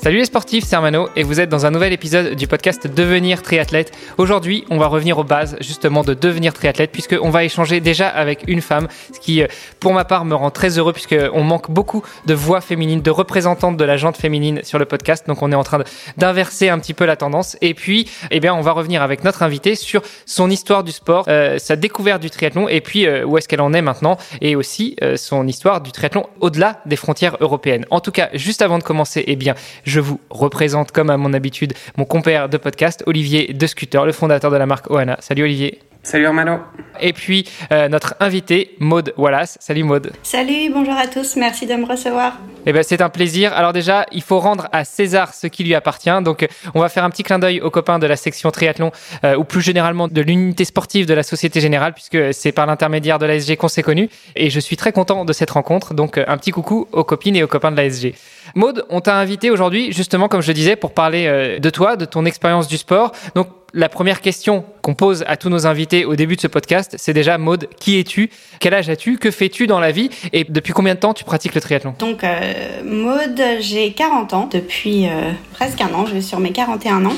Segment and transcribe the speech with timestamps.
[0.00, 3.42] Salut les sportifs, c'est Armano et vous êtes dans un nouvel épisode du podcast Devenir
[3.42, 3.92] triathlète.
[4.16, 8.44] Aujourd'hui, on va revenir aux bases justement de devenir triathlète puisqu'on va échanger déjà avec
[8.46, 9.48] une femme, ce qui euh,
[9.80, 13.76] pour ma part me rend très heureux puisqu'on manque beaucoup de voix féminines, de représentantes
[13.76, 15.26] de la jante féminine sur le podcast.
[15.26, 15.82] Donc on est en train
[16.16, 17.56] d'inverser un petit peu la tendance.
[17.60, 21.24] Et puis, eh bien, on va revenir avec notre invitée sur son histoire du sport,
[21.26, 24.54] euh, sa découverte du triathlon et puis euh, où est-ce qu'elle en est maintenant et
[24.54, 27.84] aussi son histoire du triathlon au-delà des frontières européennes.
[27.90, 29.56] En tout cas, juste avant de commencer, eh bien,
[29.88, 34.12] je vous représente comme à mon habitude mon compère de podcast, Olivier De Scooter, le
[34.12, 35.16] fondateur de la marque Oana.
[35.20, 35.80] Salut Olivier.
[36.02, 36.60] Salut Armano.
[37.00, 39.58] Et puis euh, notre invité, Maude Wallace.
[39.60, 40.12] Salut Maude.
[40.22, 42.38] Salut, bonjour à tous, merci de me recevoir.
[42.66, 43.52] Eh ben, c'est un plaisir.
[43.52, 46.22] Alors déjà, il faut rendre à César ce qui lui appartient.
[46.22, 48.90] Donc on va faire un petit clin d'œil aux copains de la section triathlon,
[49.24, 53.18] euh, ou plus généralement de l'unité sportive de la Société Générale, puisque c'est par l'intermédiaire
[53.18, 54.08] de l'ASG qu'on s'est connus.
[54.34, 55.94] Et je suis très content de cette rencontre.
[55.94, 58.14] Donc un petit coucou aux copines et aux copains de l'ASG.
[58.54, 61.96] Maude, on t'a invité aujourd'hui, justement, comme je le disais, pour parler euh, de toi,
[61.96, 63.12] de ton expérience du sport.
[63.34, 66.94] Donc la première question qu'on pose à tous nos invités au début de ce podcast,
[66.98, 68.30] c'est déjà Maude, qui es-tu?
[68.60, 69.18] Quel âge as-tu?
[69.18, 70.08] Que fais-tu dans la vie?
[70.32, 71.94] Et depuis combien de temps tu pratiques le triathlon?
[71.98, 76.52] Donc euh, Maude, j'ai 40 ans, depuis euh, presque un an, je vais sur mes
[76.52, 77.16] 41 ans.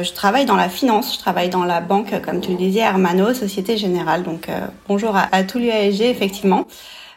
[0.00, 3.32] Je travaille dans la finance, je travaille dans la banque, comme tu le disais, Hermano,
[3.32, 4.24] Société Générale.
[4.24, 4.48] Donc
[4.88, 6.66] bonjour à, à tous l'UASG, effectivement.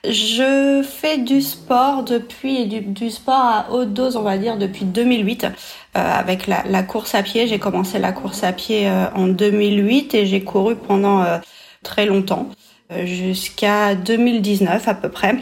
[0.04, 4.86] Je fais du sport depuis du, du, sport à haute dose, on va dire, depuis
[4.86, 5.50] 2008 euh,
[5.94, 7.48] avec la, la, course à pied.
[7.48, 11.38] J'ai commencé la course à pied euh, en 2008 et j'ai couru pendant euh,
[11.84, 12.50] très longtemps,
[12.92, 15.38] euh, jusqu'à 2019 à peu près.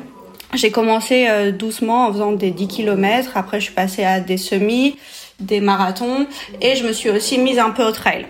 [0.53, 3.31] J'ai commencé euh, doucement en faisant des 10 km.
[3.35, 4.95] Après, je suis passée à des semis,
[5.39, 6.27] des marathons
[6.61, 8.25] et je me suis aussi mise un peu au trail.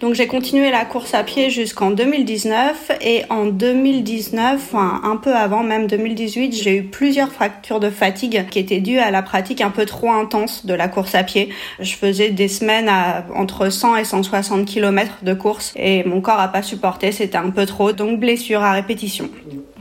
[0.00, 5.34] Donc j'ai continué la course à pied jusqu'en 2019 et en 2019, enfin un peu
[5.34, 9.60] avant, même 2018, j'ai eu plusieurs fractures de fatigue qui étaient dues à la pratique
[9.60, 11.50] un peu trop intense de la course à pied.
[11.80, 16.40] Je faisais des semaines à entre 100 et 160 km de course et mon corps
[16.40, 19.28] a pas supporté, c'était un peu trop, donc blessure à répétition.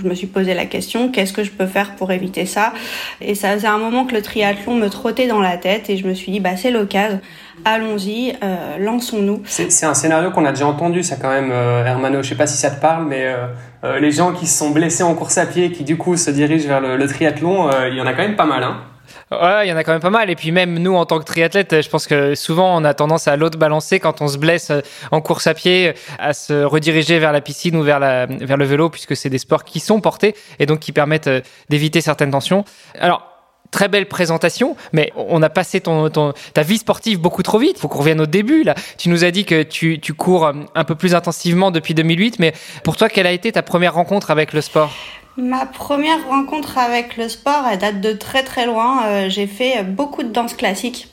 [0.02, 2.74] Je me suis posé la question, qu'est-ce que je peux faire pour éviter ça?
[3.22, 6.06] Et ça faisait un moment que le triathlon me trottait dans la tête et je
[6.06, 7.22] me suis dit, bah c'est l'occasion
[7.66, 9.42] allons-y, euh, lançons-nous.
[9.46, 12.22] C'est un scénario qu'on a déjà entendu, ça quand même, euh, Hermano.
[12.24, 13.48] Je sais pas si ça te parle, mais euh,
[13.84, 16.32] euh, les gens qui se sont blessés en course à pied, qui du coup se
[16.32, 18.78] dirigent vers le, le triathlon, il y en a quand même pas mal, hein.
[19.32, 20.30] Ouais, il y en a quand même pas mal.
[20.30, 23.28] Et puis même nous, en tant que triathlète, je pense que souvent on a tendance
[23.28, 24.72] à l'autre balancer quand on se blesse
[25.12, 28.66] en course à pied, à se rediriger vers la piscine ou vers, la, vers le
[28.66, 31.30] vélo, puisque c'est des sports qui sont portés et donc qui permettent
[31.70, 32.66] d'éviter certaines tensions.
[33.00, 33.29] Alors,
[33.72, 37.78] très belle présentation, mais on a passé ta vie sportive beaucoup trop vite.
[37.78, 38.64] Faut qu'on revienne au début.
[38.64, 42.54] Là, tu nous as dit que tu, cours un peu plus intensivement depuis 2008, mais
[42.84, 44.92] pour toi, quelle a été ta première rencontre avec le sport?
[45.38, 49.06] Ma première rencontre avec le sport, date de très très loin.
[49.06, 51.08] Euh, j'ai fait beaucoup de danse classique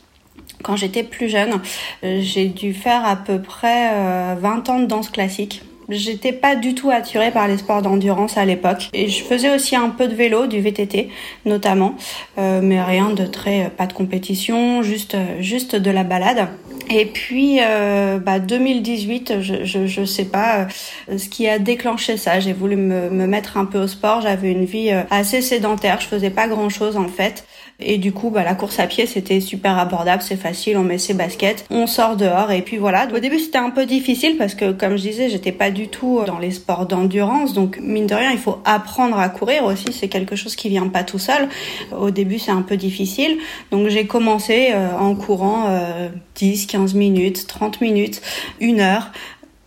[0.64, 1.60] quand j'étais plus jeune.
[2.02, 5.62] Euh, j'ai dû faire à peu près euh, 20 ans de danse classique.
[5.88, 8.88] J'étais pas du tout attirée par les sports d'endurance à l'époque.
[8.92, 11.08] Et je faisais aussi un peu de vélo, du VTT
[11.44, 11.94] notamment,
[12.38, 16.48] euh, mais rien de très, pas de compétition, juste, juste de la balade.
[16.88, 20.68] Et puis, euh, bah, 2018, je, je, je sais pas
[21.08, 22.38] euh, ce qui a déclenché ça.
[22.38, 24.20] J'ai voulu me, me mettre un peu au sport.
[24.20, 26.00] J'avais une vie euh, assez sédentaire.
[26.00, 27.44] Je faisais pas grand chose en fait.
[27.78, 30.96] Et du coup, bah, la course à pied, c'était super abordable, c'est facile, on met
[30.96, 33.06] ses baskets, on sort dehors et puis voilà.
[33.14, 36.22] Au début, c'était un peu difficile parce que, comme je disais, j'étais pas du tout
[36.26, 37.52] dans les sports d'endurance.
[37.52, 39.92] Donc, mine de rien, il faut apprendre à courir aussi.
[39.92, 41.48] C'est quelque chose qui vient pas tout seul.
[41.96, 43.38] Au début, c'est un peu difficile.
[43.70, 48.22] Donc, j'ai commencé euh, en courant euh, 10, 15 minutes, 30 minutes,
[48.58, 49.10] une heure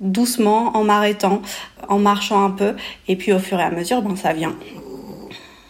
[0.02, 1.42] doucement, en m'arrêtant,
[1.90, 2.76] en marchant un peu,
[3.08, 4.56] et puis au fur et à mesure, ben ça vient.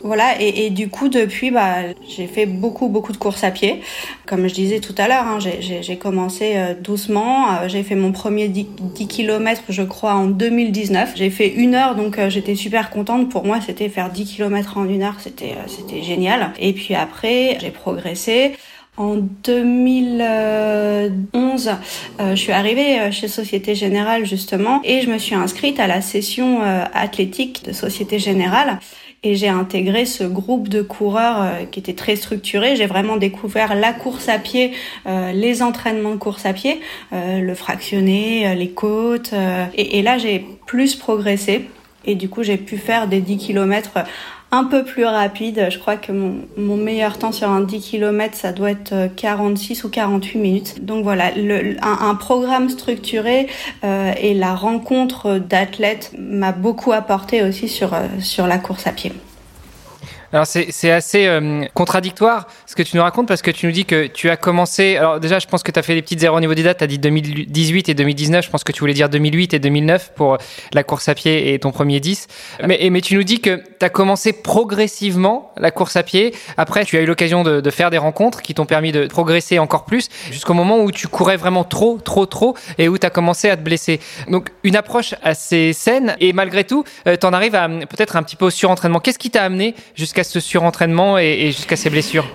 [0.02, 3.82] Voilà, et, et, du coup, depuis, bah, j'ai fait beaucoup, beaucoup de courses à pied.
[4.26, 7.52] Comme je disais tout à l'heure, hein, j'ai commencé euh, doucement.
[7.52, 8.66] Euh, j'ai fait mon premier 10,
[8.96, 11.14] 10 km, je crois, en 2019.
[11.16, 13.30] J'ai fait une heure, donc euh, j'étais super contente.
[13.30, 16.54] Pour moi, c'était faire 10 km en une heure, c'était c'était génial.
[16.60, 18.54] Et puis après, j'ai progressé.
[19.00, 21.72] En 2011,
[22.20, 26.02] euh, je suis arrivée chez Société Générale justement et je me suis inscrite à la
[26.02, 28.78] session euh, athlétique de Société Générale
[29.24, 32.76] et j'ai intégré ce groupe de coureurs euh, qui était très structuré.
[32.76, 34.72] J'ai vraiment découvert la course à pied,
[35.08, 36.80] euh, les entraînements de course à pied,
[37.12, 39.34] euh, le fractionné, les côtes.
[39.76, 41.70] Et, et, là, j'ai plus progressé.
[42.06, 43.92] Et du coup, j'ai pu faire des 10 km
[44.52, 45.68] un peu plus rapide.
[45.70, 49.90] Je crois que mon, meilleur temps sur un 10 km, ça doit être 46 ou
[49.90, 50.86] 48 minutes.
[50.86, 51.32] Donc voilà,
[51.82, 53.48] un, programme structuré
[53.84, 59.14] euh, et la rencontre d'athlètes m'a beaucoup apporté aussi euh, sur la course à pied.
[60.32, 63.86] Alors c'est assez euh, contradictoire ce que tu nous racontes parce que tu nous dis
[63.86, 64.96] que tu as commencé.
[64.96, 66.78] Alors déjà, je pense que tu as fait des petites erreurs au niveau des dates.
[66.78, 68.46] Tu as dit 2018 et 2019.
[68.46, 70.38] Je pense que tu voulais dire 2008 et 2009 pour
[70.74, 72.28] la course à pied et ton premier 10.
[72.68, 76.36] Mais, mais tu nous dis que tu as commencé progressivement la course à pied.
[76.58, 79.58] Après, tu as eu l'occasion de, de, faire des rencontres qui t'ont permis de progresser
[79.58, 83.10] encore plus jusqu'au moment où tu courais vraiment trop, trop, trop et où tu as
[83.10, 84.00] commencé à te blesser.
[84.28, 88.24] Donc une approche assez saine et malgré tout, euh, tu en arrives à peut-être un
[88.24, 89.00] petit peu au surentraînement.
[89.00, 92.26] Qu'est-ce qui t'a amené jusqu'à ce surentraînement et, et jusqu'à ces blessures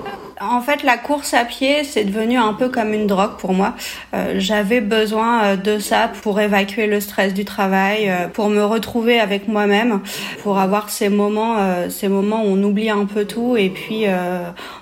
[0.40, 3.74] en fait, la course à pied, c'est devenu un peu comme une drogue pour moi.
[4.14, 8.64] Euh, J'avais besoin euh, de ça pour évacuer le stress du travail, euh, pour me
[8.64, 10.00] retrouver avec moi-même,
[10.42, 11.56] pour avoir ces moments,
[11.88, 14.04] ces moments où on oublie un peu tout et puis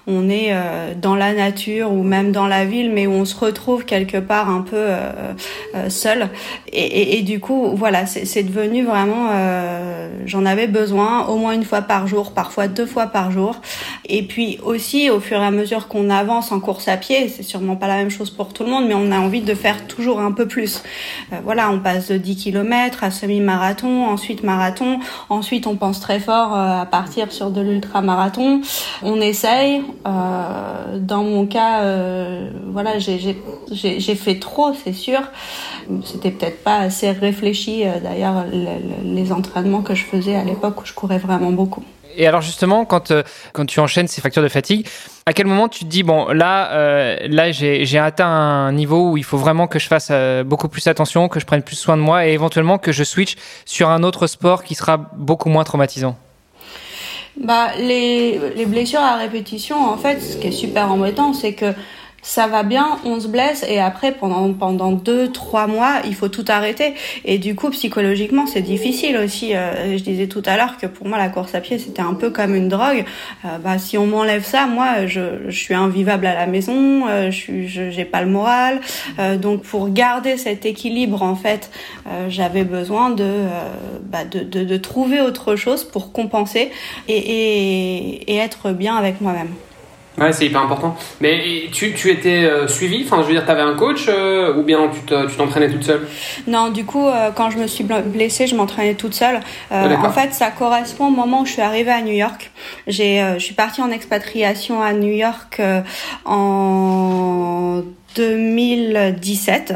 [0.06, 0.54] on est
[1.00, 4.48] dans la nature ou même dans la ville, mais où on se retrouve quelque part
[4.48, 4.88] un peu
[5.88, 6.28] seul.
[6.72, 9.30] Et, du coup, voilà, c'est devenu vraiment,
[10.26, 13.60] j'en avais besoin au moins une fois par jour, parfois deux fois par jour.
[14.08, 17.76] Et puis aussi, au fur à mesure qu'on avance en course à pied, c'est sûrement
[17.76, 20.20] pas la même chose pour tout le monde, mais on a envie de faire toujours
[20.20, 20.82] un peu plus.
[21.32, 26.20] Euh, voilà, on passe de 10 km à semi-marathon, ensuite marathon, ensuite on pense très
[26.20, 28.62] fort euh, à partir sur de l'ultra-marathon.
[29.02, 29.82] On essaye.
[30.06, 31.82] Euh, dans mon cas,
[32.66, 35.20] voilà, j'ai fait trop, c'est sûr.
[36.04, 38.44] C'était peut-être pas assez réfléchi, d'ailleurs,
[39.04, 41.84] les entraînements que je faisais à l'époque où je courais vraiment beaucoup.
[42.16, 43.22] Et alors justement, quand, euh,
[43.52, 44.86] quand tu enchaînes ces facteurs de fatigue,
[45.26, 49.16] à quel moment tu te dis, bon, là, euh, là j'ai atteint un niveau où
[49.16, 51.96] il faut vraiment que je fasse euh, beaucoup plus attention, que je prenne plus soin
[51.96, 55.64] de moi et éventuellement que je switch sur un autre sport qui sera beaucoup moins
[55.64, 56.16] traumatisant?
[57.40, 61.72] Bah, les, les blessures à répétition, en fait, ce qui est super embêtant, c'est que
[62.22, 66.28] ça va bien, on se blesse et après pendant pendant deux trois mois il faut
[66.28, 69.56] tout arrêter et du coup psychologiquement c'est difficile aussi.
[69.56, 72.14] Euh, je disais tout à l'heure que pour moi la course à pied c'était un
[72.14, 73.04] peu comme une drogue.
[73.44, 77.30] Euh, bah si on m'enlève ça, moi je, je suis invivable à la maison, euh,
[77.32, 78.80] je j'ai pas le moral.
[79.18, 81.70] Euh, donc pour garder cet équilibre en fait,
[82.06, 83.46] euh, j'avais besoin de,
[84.04, 86.70] bah, de, de, de trouver autre chose pour compenser
[87.08, 89.50] et, et, et être bien avec moi-même.
[90.18, 90.96] Ouais, c'est hyper important.
[91.20, 93.02] Mais tu, tu étais euh, suivi?
[93.04, 96.06] Enfin, je veux dire, tu avais un coach euh, ou bien tu t'entraînais toute seule?
[96.46, 99.40] Non, du coup, euh, quand je me suis blessée, je m'entraînais toute seule.
[99.70, 102.50] en fait, ça correspond au moment où je suis arrivée à New York.
[102.86, 105.60] J'ai, je suis partie en expatriation à New York
[106.24, 107.82] en
[108.16, 109.74] 2017.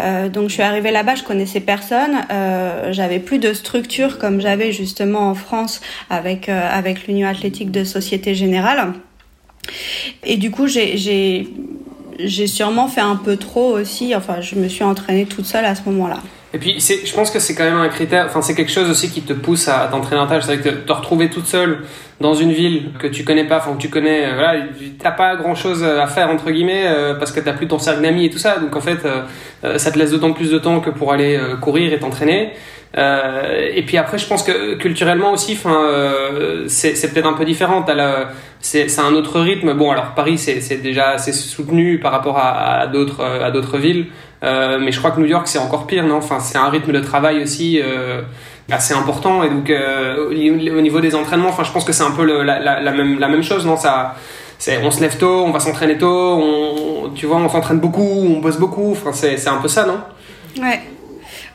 [0.00, 4.40] Euh, donc je suis arrivée là-bas, je connaissais personne, euh, j'avais plus de structure comme
[4.40, 5.80] j'avais justement en France
[6.10, 8.92] avec euh, avec l'Union athlétique de Société Générale.
[10.24, 11.46] Et du coup, j'ai
[12.46, 14.14] sûrement fait un peu trop aussi.
[14.14, 16.18] Enfin, je me suis entraînée toute seule à ce moment-là.
[16.54, 19.10] Et puis, je pense que c'est quand même un critère, enfin, c'est quelque chose aussi
[19.10, 20.44] qui te pousse à, t'entraîner en tâche.
[20.46, 21.84] C'est que te retrouver toute seule
[22.20, 24.60] dans une ville que tu connais pas, enfin, que tu connais, euh, voilà,
[24.98, 28.02] t'as pas grand chose à faire, entre guillemets, euh, parce que t'as plus ton cercle
[28.02, 28.58] d'amis et tout ça.
[28.58, 31.92] Donc, en fait, euh, ça te laisse d'autant plus de temps que pour aller courir
[31.92, 32.52] et t'entraîner.
[32.96, 37.44] Euh, et puis après, je pense que culturellement aussi, enfin, euh, c'est peut-être un peu
[37.44, 37.84] différent.
[38.60, 39.74] C'est un autre rythme.
[39.74, 44.06] Bon, alors Paris, c'est déjà assez soutenu par rapport à, d'autres à d'autres villes,
[44.42, 46.16] euh, mais je crois que New York, c'est encore pire, non?
[46.16, 48.22] Enfin, c'est un rythme de travail aussi euh,
[48.70, 49.42] assez important.
[49.42, 52.92] Et donc, euh, au niveau des entraînements, enfin, je pense que c'est un peu la,
[52.92, 54.14] même la même chose, non Ça
[54.82, 58.40] on se lève tôt, on va s'entraîner tôt, on, tu vois, on s'entraîne beaucoup, on
[58.40, 58.92] bosse beaucoup.
[58.92, 60.00] Enfin, c'est un peu ça, non?
[60.60, 60.80] Ouais.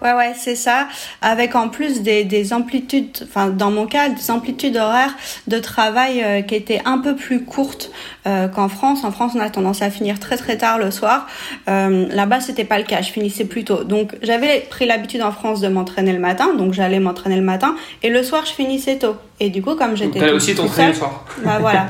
[0.03, 0.87] Ouais, ouais, c'est ça.
[1.21, 5.15] Avec en plus des, des amplitudes, enfin dans mon cas, des amplitudes horaires
[5.47, 7.89] de travail euh, qui étaient un peu plus courtes
[8.27, 9.05] euh, qu'en France.
[9.05, 11.27] En France, on a tendance à finir très très tard le soir.
[11.69, 13.01] Euh, Là-bas, c'était pas le cas.
[13.01, 13.85] Je finissais plus tôt.
[13.85, 16.53] Donc, j'avais pris l'habitude en France de m'entraîner le matin.
[16.53, 19.15] Donc, j'allais m'entraîner le matin et le soir, je finissais tôt.
[19.39, 21.25] Et du coup, comme j'étais aussi ton le soir.
[21.43, 21.87] Bah voilà.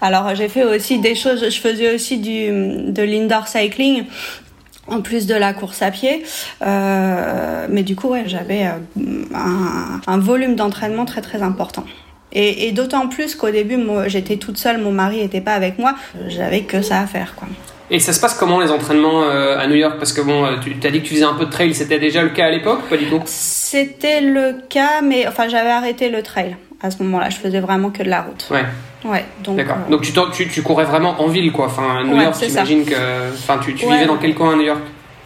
[0.00, 1.48] Alors, j'ai fait aussi des choses.
[1.48, 2.48] Je faisais aussi du
[2.92, 4.04] de l'indoor cycling
[4.88, 6.24] en plus de la course à pied.
[6.64, 11.84] Euh, mais du coup, ouais, j'avais euh, un, un, volume d'entraînement très très important.
[12.32, 15.94] Et, et d'autant plus qu'au début, j'étais toute seule, mon mari n'était pas avec moi,
[16.28, 17.34] j'avais que ça à faire.
[17.36, 17.46] Quoi.
[17.90, 19.96] Et ça se passe comment les entraînements euh, à New York?
[19.98, 22.22] Parce que bon, tu as dit que tu faisais un peu de trail, c'était déjà
[22.22, 23.20] le cas à l'époque Pas du tout?
[23.26, 27.30] C'était le cas, mais enfin j'avais arrêté le trail à ce moment-là.
[27.30, 28.46] Je faisais vraiment que de la route.
[28.50, 28.64] Ouais.
[29.04, 29.56] Ouais, donc.
[29.56, 29.76] D'accord.
[29.86, 29.90] Euh...
[29.90, 31.66] Donc tu, tu, tu, courais vraiment en ville, quoi.
[31.66, 33.32] Enfin, New Ouais, York, j'imagine que.
[33.34, 34.80] Enfin, tu, tu vivais dans quel coin à New York?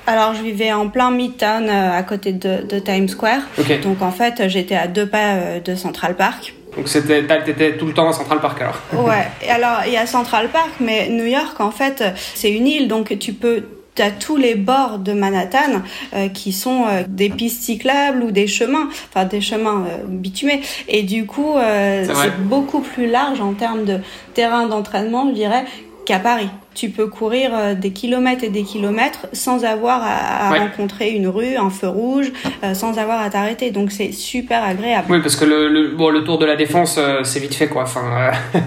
[0.06, 3.40] Alors, je vivais en plein Midtown, à côté de, Times Square.
[3.82, 6.54] Donc, en fait, j'étais à deux pas de Central Park.
[6.76, 9.06] Donc c'était, t'étais tout le temps à Central Park alors.
[9.06, 9.26] ouais.
[9.42, 12.86] Et alors il y a Central Park, mais New York en fait c'est une île,
[12.86, 13.62] donc tu peux
[14.02, 15.82] as tous les bords de Manhattan
[16.14, 20.60] euh, qui sont euh, des pistes cyclables ou des chemins, enfin des chemins euh, bitumés.
[20.88, 23.98] Et du coup, c'est beaucoup plus large en termes de
[24.34, 25.64] terrain d'entraînement, je dirais,
[26.06, 26.48] qu'à Paris.
[26.74, 31.56] Tu peux courir euh, des kilomètres et des kilomètres sans avoir à, rencontrer une rue,
[31.56, 32.32] un feu rouge,
[32.64, 33.70] euh, sans avoir à t'arrêter.
[33.70, 35.06] Donc c'est super agréable.
[35.10, 37.82] Oui, parce que le, bon, le tour de la défense, euh, c'est vite fait quoi.
[37.82, 38.30] Enfin,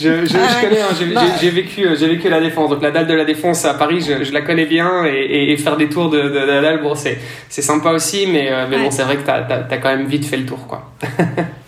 [0.00, 1.22] je, je, ah connais, hein, bah.
[1.40, 2.70] j'ai vécu, j'ai vécu la défense.
[2.70, 5.88] Donc la dalle de la défense à Paris, je, la connais bien et, faire des
[5.88, 9.46] tours de, la dalle, bon, c'est sympa aussi, mais, mais bon, c'est vrai que t'as
[9.46, 10.90] as, quand même vite fait le tour quoi.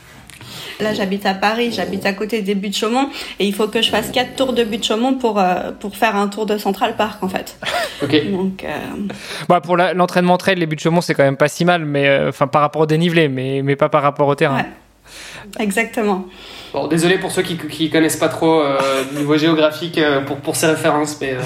[0.80, 3.90] Là, j'habite à Paris, j'habite à côté des buttes Chaumont et il faut que je
[3.90, 7.22] fasse quatre tours de buttes Chaumont pour, euh, pour faire un tour de Central Park
[7.22, 7.58] en fait.
[8.02, 8.30] ok.
[8.30, 8.68] Donc, euh...
[9.48, 12.28] bah, pour l'entraînement trail, les buttes Chaumont, c'est quand même pas si mal, mais euh,
[12.28, 14.64] enfin par rapport au dénivelé, mais, mais pas par rapport au terrain.
[15.58, 16.26] Exactement.
[16.72, 18.78] Bon, désolé pour ceux qui, qui connaissent pas trop euh,
[19.14, 21.36] niveau géographique euh, pour, pour ces références, mais.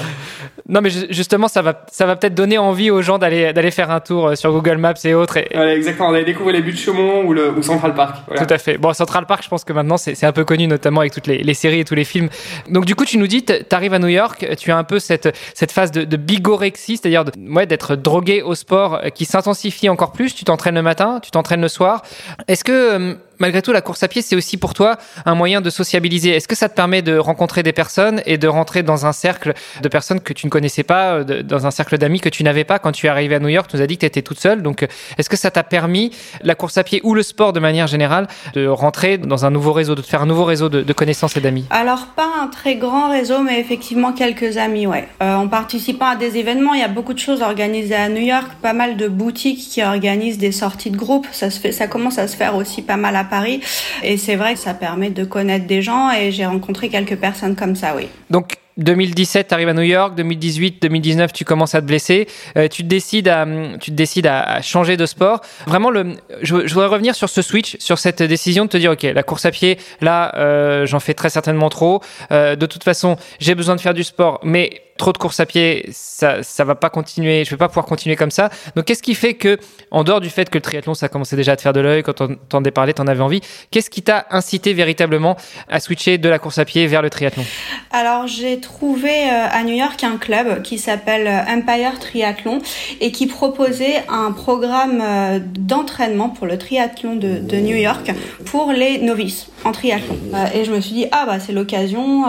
[0.68, 0.72] Euh.
[0.72, 3.90] Non, mais justement, ça va, ça va peut-être donner envie aux gens d'aller, d'aller faire
[3.90, 5.36] un tour sur Google Maps et autres.
[5.36, 5.48] Et...
[5.56, 8.16] exactement, allait découvrir les buts de Chaumont ou, le, ou Central Park.
[8.36, 8.78] Tout à fait.
[8.78, 11.26] Bon, Central Park, je pense que maintenant, c'est, c'est un peu connu, notamment avec toutes
[11.26, 12.28] les, les, séries et tous les films.
[12.68, 14.98] Donc, du coup, tu nous dis, tu arrives à New York, tu as un peu
[14.98, 19.88] cette, cette phase de, de bigorexie, c'est-à-dire de, ouais, d'être drogué au sport qui s'intensifie
[19.88, 20.34] encore plus.
[20.34, 22.02] Tu t'entraînes le matin, tu t'entraînes le soir.
[22.46, 25.70] Est-ce que malgré tout, la course à pied, c'est aussi pour toi un moyen de
[25.70, 26.30] sociabiliser?
[26.30, 29.54] Est-ce que ça te permet de rencontrer des personnes et de rentrer dans un cercle
[29.82, 32.64] de personnes que tu ne connaissais pas, euh, dans un cercle d'amis que tu n'avais
[32.64, 34.22] pas quand tu es arrivé à New York Tu nous as dit que tu étais
[34.22, 34.60] toute seule.
[34.60, 34.86] Donc, euh,
[35.16, 36.10] est-ce que ça t'a permis,
[36.42, 39.72] la course à pied ou le sport de manière générale, de rentrer dans un nouveau
[39.72, 41.64] réseau, de faire un nouveau réseau de, connaissances et d'amis?
[41.70, 45.06] Alors, pas un très grand réseau, mais effectivement quelques amis, ouais.
[45.22, 48.22] Euh, en participant à des événements, il y a beaucoup de choses organisées à New
[48.22, 51.28] York, pas mal de boutiques qui organisent des sorties de groupe.
[51.30, 53.60] Ça se fait, ça commence à se faire aussi pas mal à Paris.
[54.02, 57.54] Et c'est vrai que ça permet de connaître des gens et j'ai rencontré quelques personnes
[57.54, 58.08] comme ça, oui.
[58.30, 60.14] Donc, 2017, tu arrives à New York.
[60.14, 62.26] 2018, 2019, tu commences à te blesser.
[62.56, 63.46] Euh, tu te décides, à,
[63.80, 65.40] tu te décides à, changer de sport.
[65.66, 69.02] Vraiment, le, je, voudrais revenir sur ce switch, sur cette décision de te dire, OK,
[69.02, 72.00] la course à pied, là, euh, j'en fais très certainement trop.
[72.30, 75.46] Euh, de toute façon, j'ai besoin de faire du sport, mais trop de course à
[75.46, 77.44] pied, ça, ça va pas continuer.
[77.44, 78.50] Je vais pas pouvoir continuer comme ça.
[78.76, 79.58] Donc, qu'est-ce qui fait que,
[79.90, 82.02] en dehors du fait que le triathlon, ça commençait déjà à te faire de l'œil,
[82.02, 83.40] quand on t'en parlé, t'en avais envie,
[83.70, 85.36] qu'est-ce qui t'a incité véritablement
[85.68, 87.44] à switcher de la course à pied vers le triathlon?
[87.90, 92.60] Alors, j'ai trouvé euh, à New York un club qui s'appelle euh, Empire Triathlon
[93.00, 98.12] et qui proposait un programme euh, d'entraînement pour le triathlon de, New York
[98.46, 100.16] pour les novices en triathlon.
[100.54, 102.24] Et je me suis dit, ah bah c'est l'occasion,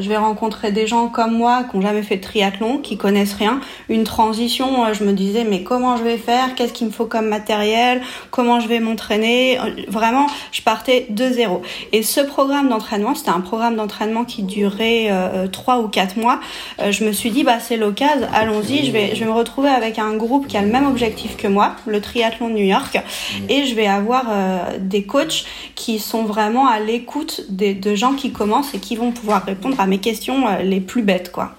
[0.00, 3.34] je vais rencontrer des gens comme moi qui n'ont jamais fait de triathlon, qui connaissent
[3.34, 3.60] rien.
[3.88, 6.54] Une transition, je me disais, mais comment je vais faire?
[6.54, 8.02] Qu'est-ce qu'il me faut comme matériel?
[8.30, 9.58] Comment je vais m'entraîner?
[9.88, 11.62] Vraiment, je partais de zéro.
[11.92, 15.10] Et ce programme d'entraînement, c'était un programme d'entraînement qui durait
[15.52, 16.40] trois ou quatre mois,
[16.80, 20.16] euh, je me suis dit bah c'est l'occasion, allons-y, je vais, me retrouver avec un
[20.16, 23.00] groupe qui a le même objectif que moi, le triathlon de New York,
[23.48, 25.44] et je vais avoir euh, des coachs
[25.74, 29.86] qui sont vraiment à l'écoute de gens qui commencent et qui vont pouvoir répondre à
[29.86, 31.54] mes questions euh, les plus bêtes quoi.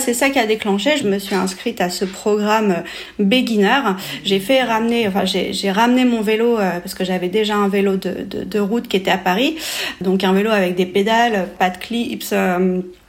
[0.00, 0.96] C'est ça qui a déclenché.
[0.96, 2.82] Je me suis inscrite à ce programme
[3.18, 3.80] beginner.
[4.24, 8.24] J'ai fait ramener, enfin j'ai ramené mon vélo parce que j'avais déjà un vélo de,
[8.28, 9.56] de, de, route qui était à Paris,
[10.00, 12.24] donc un vélo avec des pédales, pas de clips,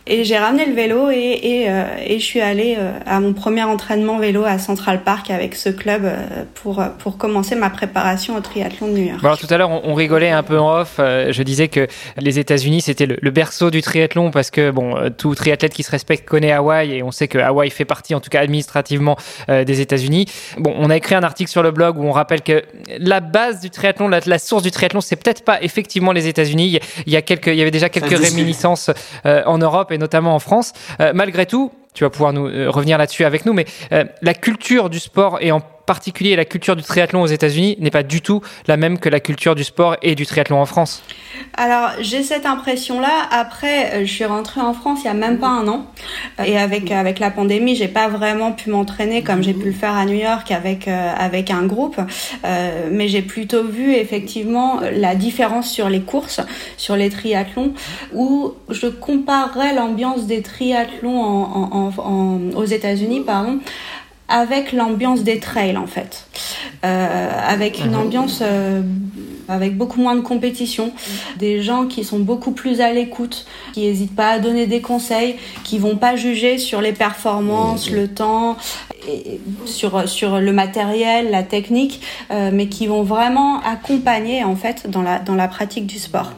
[0.08, 3.34] et j'ai ramené le vélo et, et, euh, et, je suis allée euh, à mon
[3.34, 8.36] premier entraînement vélo à Central Park avec ce club euh, pour, pour commencer ma préparation
[8.36, 9.20] au triathlon de New York.
[9.24, 10.96] alors tout à l'heure, on, rigolait un peu en off.
[10.98, 15.74] je disais que les États-Unis, c'était le, berceau du triathlon parce que bon, tout triathlète
[15.74, 18.42] qui se respecte connaît Hawaï et on sait que Hawaï fait partie, en tout cas
[18.42, 19.18] administrativement,
[19.48, 20.26] des États-Unis.
[20.58, 22.64] Bon, on a écrit un article sur le blog où on rappelle que
[22.98, 26.80] la base du triathlon, la, la source du triathlon, c'est peut-être pas effectivement les États-Unis.
[27.06, 28.90] Il y a quelques, il y avait déjà quelques réminiscences
[29.26, 30.74] en Europe et notamment en France.
[31.00, 34.34] Euh, malgré tout, tu vas pouvoir nous euh, revenir là-dessus avec nous, mais euh, la
[34.34, 38.22] culture du sport et en particulier la culture du triathlon aux États-Unis n'est pas du
[38.22, 41.04] tout la même que la culture du sport et du triathlon en France.
[41.58, 43.28] Alors j'ai cette impression-là.
[43.32, 45.88] Après, euh, je suis rentrée en France il y a même pas un an,
[46.46, 49.96] et avec avec la pandémie, j'ai pas vraiment pu m'entraîner comme j'ai pu le faire
[49.96, 52.00] à New York avec avec un groupe,
[52.90, 56.42] mais j'ai plutôt vu effectivement la différence sur les courses,
[56.78, 57.74] sur les triathlons,
[58.14, 61.81] où je comparerais l'ambiance des triathlons en, en
[62.56, 63.60] aux États-Unis, pardon,
[64.32, 66.26] avec l'ambiance des trails en fait,
[66.86, 68.00] euh, avec une mhm.
[68.00, 68.82] ambiance euh,
[69.50, 70.92] avec beaucoup moins de compétition,
[71.38, 75.36] des gens qui sont beaucoup plus à l'écoute, qui n'hésitent pas à donner des conseils,
[75.64, 78.56] qui vont pas juger sur les performances, le temps,
[79.08, 84.90] et sur, sur le matériel, la technique, euh, mais qui vont vraiment accompagner en fait
[84.90, 86.32] dans la, dans la pratique du sport.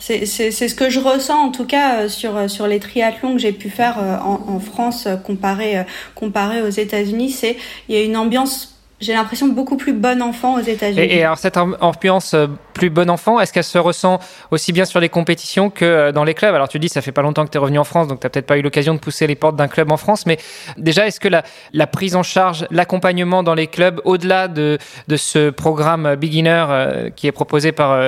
[0.00, 3.52] C'est ce que je ressens en tout cas euh, sur, sur les triathlons que j'ai
[3.52, 7.30] pu faire euh, en, en France comparé, comparé aux États-Unis.
[7.30, 7.56] C'est
[7.88, 11.00] il y a une ambiance j'ai l'impression beaucoup plus bon enfant aux États-Unis.
[11.00, 15.00] Et, alors cette ambiance euh, plus bon enfant, est-ce qu'elle se ressent aussi bien sur
[15.00, 16.54] les compétitions que euh, dans les clubs?
[16.54, 18.26] Alors tu dis ça fait pas longtemps que tu es revenu en France, donc tu
[18.26, 20.38] n'as peut-être pas eu l'occasion de pousser les portes d'un club en France, mais
[20.76, 24.78] déjà est-ce que la, prise en charge, l'accompagnement dans les clubs, au-delà de,
[25.16, 27.98] ce programme beginner euh, qui est proposé par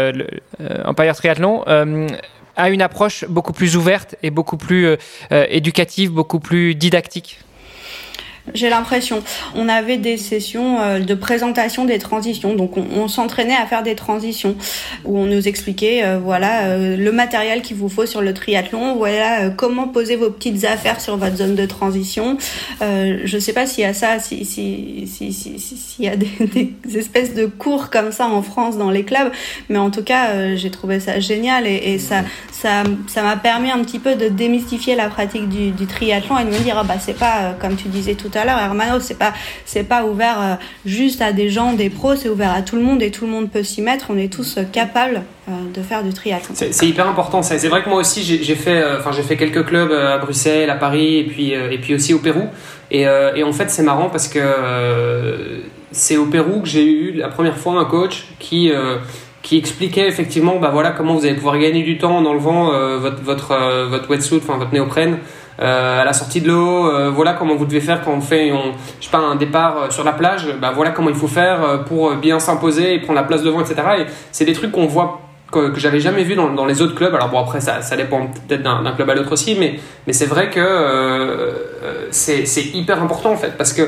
[0.84, 1.64] Empire Triathlon,
[2.56, 4.96] a une approche beaucoup plus ouverte et beaucoup plus
[5.30, 7.38] éducative, beaucoup plus didactique?
[8.54, 9.22] J'ai l'impression.
[9.54, 13.94] On avait des sessions euh, de présentation des transitions, donc on, s'entraînait à faire des
[13.94, 14.56] transitions
[15.04, 18.96] où on nous expliquait, euh, voilà, euh, le matériel qu'il vous faut sur le triathlon,
[18.96, 22.36] voilà, comment poser vos petites affaires sur votre zone de transition.
[22.80, 26.72] je sais pas s'il y a ça, s'il si, si, si, si, y a des,
[26.96, 29.30] espèces de cours comme ça en France dans les clubs,
[29.68, 33.70] mais en tout cas, j'ai trouvé ça génial et, et ça, ça, ça m'a permis
[33.70, 36.84] un petit peu de démystifier la pratique du, du triathlon et de me dire, ah
[36.84, 39.32] bah c'est pas comme tu disais tout à l'heure, Hermano, c'est pas
[39.64, 42.82] c'est pas ouvert euh, juste à des gens, des pros, c'est ouvert à tout le
[42.82, 44.06] monde et tout le monde peut s'y mettre.
[44.10, 46.54] On est tous euh, capables euh, de faire du triathlon.
[46.54, 47.42] C'est hyper important.
[47.42, 50.76] C'est vrai que moi aussi j'ai fait enfin j'ai fait quelques clubs à Bruxelles, à
[50.76, 52.48] Paris et puis et puis aussi au Pérou.
[52.90, 54.40] Et, en fait c'est marrant parce que
[55.90, 58.70] c'est au Pérou que j'ai eu la première fois un coach qui
[59.42, 63.22] qui expliquait effectivement bah voilà comment vous allez pouvoir gagner du temps en enlevant votre
[63.22, 65.18] votre votre wetsuit enfin votre néoprène
[65.58, 68.52] à la sortie de l'eau, euh, voilà comment vous devez faire quand on fait
[69.00, 72.14] je sais un départ euh, sur la plage, bah, voilà comment il faut faire pour
[72.16, 73.76] bien s'imposer et prendre la place devant, etc.
[73.98, 75.20] Et c'est des trucs qu'on voit
[75.52, 77.14] que, j'avais jamais vu dans, les autres clubs.
[77.14, 79.78] Alors bon après ça, dépend peut-être d'un club à l'autre aussi, mais,
[80.12, 83.82] c'est vrai que euh, c'est hyper important en fait parce que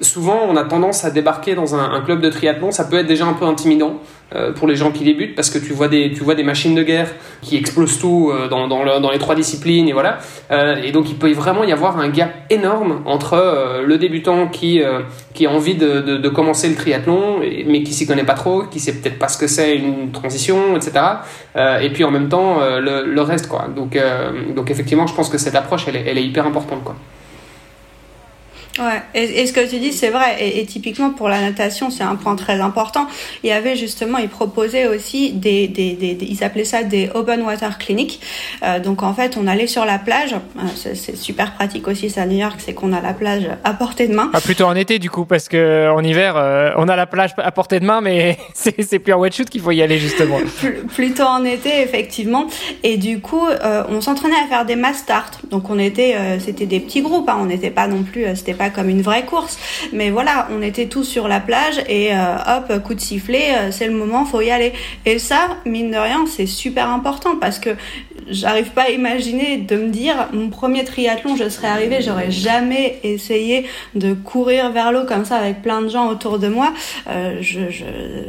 [0.00, 3.26] souvent on a tendance à débarquer dans un, club de triathlon, ça peut être déjà
[3.26, 4.00] un peu intimidant.
[4.36, 7.08] Euh, pour les gens qui débutent parce que tu vois des, machines de guerre
[7.40, 10.18] qui explosent tout euh, dans, les trois disciplines et voilà.
[10.50, 14.82] Euh, et donc il peut vraiment y avoir un gap énorme entre le débutant qui,
[14.82, 19.18] a envie de, commencer le triathlon mais qui s'y connaît pas trop, qui sait peut-être
[19.18, 20.92] pas ce que c'est une transition, etc.
[21.80, 23.68] et puis en même temps le, reste quoi.
[23.74, 23.98] Donc,
[24.54, 26.96] donc effectivement je pense que cette approche elle elle est hyper importante quoi.
[28.78, 30.36] Ouais, et, ce que tu dis, c'est vrai.
[30.40, 33.06] Et, typiquement pour la natation, c'est un point très important.
[33.42, 37.42] Il y avait justement, ils proposaient aussi des, des, des, ils appelaient ça des open
[37.42, 38.20] water clinics.
[38.62, 40.34] Euh, donc en fait, on allait sur la plage.
[40.34, 43.72] Euh, c'est super pratique aussi, ça à New York, c'est qu'on a la plage à
[43.74, 44.30] portée de main.
[44.32, 47.30] Ah, plutôt en été du coup, parce que en hiver, euh, on a la plage
[47.38, 50.38] à portée de main, mais c'est plus en wetsuit qu'il faut y aller justement.
[50.94, 52.46] plutôt en été, effectivement.
[52.82, 55.40] Et du coup, euh, on s'entraînait à faire des mass start.
[55.50, 57.28] Donc on était, c'était des petits groupes.
[57.28, 57.38] Hein.
[57.40, 59.58] On n'était pas non plus, c'était pas comme une vraie course.
[59.92, 63.70] Mais voilà, on était tous sur la plage et euh, hop, coup de sifflet, euh,
[63.70, 64.72] c'est le moment, faut y aller.
[65.06, 67.70] Et ça, mine de rien, c'est super important parce que
[68.30, 72.98] j'arrive pas à imaginer de me dire mon premier triathlon, je serais arrivé, j'aurais jamais
[73.02, 76.72] essayé de courir vers l'eau comme ça avec plein de gens autour de moi.
[77.08, 77.60] Euh, je,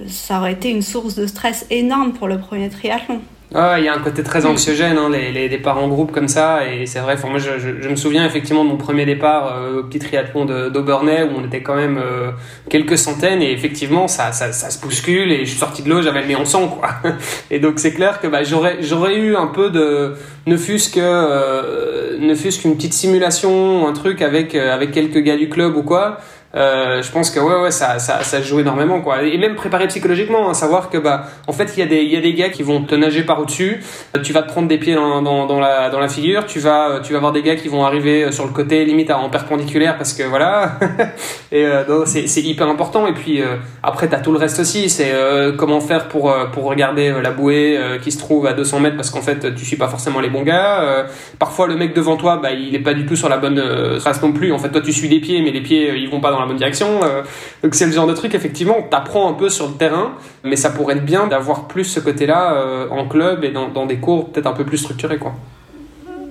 [0.07, 3.21] ça aurait été une source de stress énorme pour le premier triathlon.
[3.55, 6.27] Ah, il y a un côté très anxiogène, hein, les, les départs en groupe comme
[6.27, 9.55] ça, et c'est vrai, moi je, je, je, me souviens effectivement de mon premier départ
[9.55, 12.29] euh, au petit triathlon d'Aubernay, où on était quand même euh,
[12.69, 16.03] quelques centaines, et effectivement ça, ça, ça, se bouscule, et je suis sorti de l'eau,
[16.03, 16.89] j'avais le nez en sang, quoi.
[17.49, 20.13] Et donc c'est clair que bah, j'aurais eu un peu de,
[20.45, 25.37] ne fût-ce que, euh, ne fût-ce qu'une petite simulation, un truc avec, avec quelques gars
[25.37, 26.19] du club ou quoi,
[26.55, 29.21] euh, je pense que ouais ouais ça, ça, ça joue énormément quoi.
[29.21, 32.17] Et même préparer psychologiquement hein, savoir que bah en fait il y a des y
[32.17, 33.83] a des gars qui vont te nager par au dessus
[34.15, 36.45] euh, tu vas te prendre des pieds dans, dans, la dans la figure.
[36.45, 39.11] Tu vas euh, tu vas avoir des gars qui vont arriver sur le côté limite
[39.11, 40.79] en perpendiculaire parce que voilà.
[41.51, 41.65] Et
[42.05, 43.07] c'est c'est hyper important.
[43.07, 44.89] Et puis euh, après t'as tout le reste aussi.
[44.89, 45.13] C'est
[45.57, 49.21] comment faire pour pour regarder la bouée qui se trouve à 200 mètres parce qu'en
[49.21, 51.05] fait tu suis pas forcément les bons gars.
[51.37, 53.61] Parfois le mec devant toi bah il est pas du tout sur la bonne
[53.99, 54.51] trace non plus.
[54.51, 56.47] En fait toi tu suis des pieds mais les pieds ils vont pas dans la
[56.47, 57.03] bonne direction.
[57.03, 57.23] Euh,
[57.63, 60.69] donc c'est le genre de truc, effectivement, t'apprends un peu sur le terrain, mais ça
[60.69, 64.47] pourrait être bien d'avoir plus ce côté-là euh, en club et dans, des cours peut-être
[64.47, 65.33] un peu plus structurés, quoi.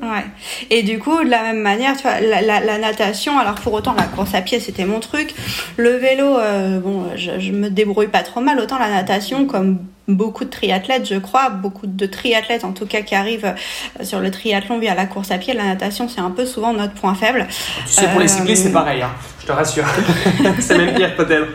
[0.00, 0.24] Ouais.
[0.70, 4.04] Et du coup, de la même manière, tu vois, la, natation, alors pour autant la
[4.04, 5.34] course à pied c'était mon truc.
[5.76, 8.60] Le vélo, euh, bon, je, me débrouille pas trop mal.
[8.60, 13.02] Autant la natation, comme beaucoup de triathlètes, je crois, beaucoup de triathlètes en tout cas
[13.02, 13.54] qui arrivent
[14.00, 16.72] euh, sur le triathlon via la course à pied, la natation c'est un peu souvent
[16.72, 17.46] notre point faible.
[17.86, 19.84] Tu sais, pour les cyclistes c'est euh, pareil, hein, je te rassure.
[20.58, 21.46] c'est même pire peut-être.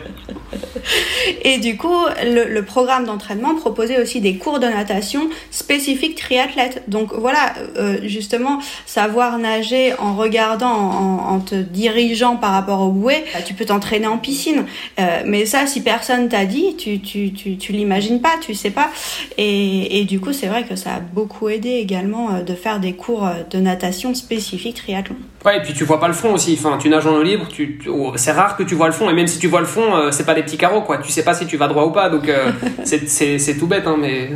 [1.42, 6.84] Et du coup, le, le programme d'entraînement proposait aussi des cours de natation spécifiques triathlètes.
[6.88, 12.90] Donc voilà, euh, justement, savoir nager en regardant, en, en, te dirigeant par rapport au
[12.90, 14.64] bouée, bah, tu peux t'entraîner en piscine.
[14.98, 18.70] Euh, mais ça, si personne t'a dit, tu, tu, tu, tu l'imagines pas, tu sais
[18.70, 18.90] pas.
[19.38, 22.80] Et, et du coup, c'est vrai que ça a beaucoup aidé également euh, de faire
[22.80, 25.16] des cours de natation spécifiques triathlon.
[25.44, 26.56] Ouais, et puis tu vois pas le fond aussi.
[26.58, 29.10] Enfin, tu nages en eau libre, tu, oh, c'est rare que tu vois le fond.
[29.10, 30.98] Et même si tu vois le fond, euh, c'est pas des petits carreaux, quoi.
[30.98, 32.08] Tu sais pas si tu vas droit ou pas.
[32.08, 32.50] Donc, euh,
[32.84, 34.30] c'est tout bête, hein, mais.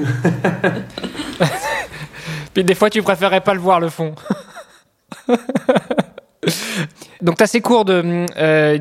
[2.54, 4.14] puis des fois, tu préférais pas le voir, le fond.
[7.22, 8.26] donc, tu as ces cours de.
[8.36, 8.78] Euh,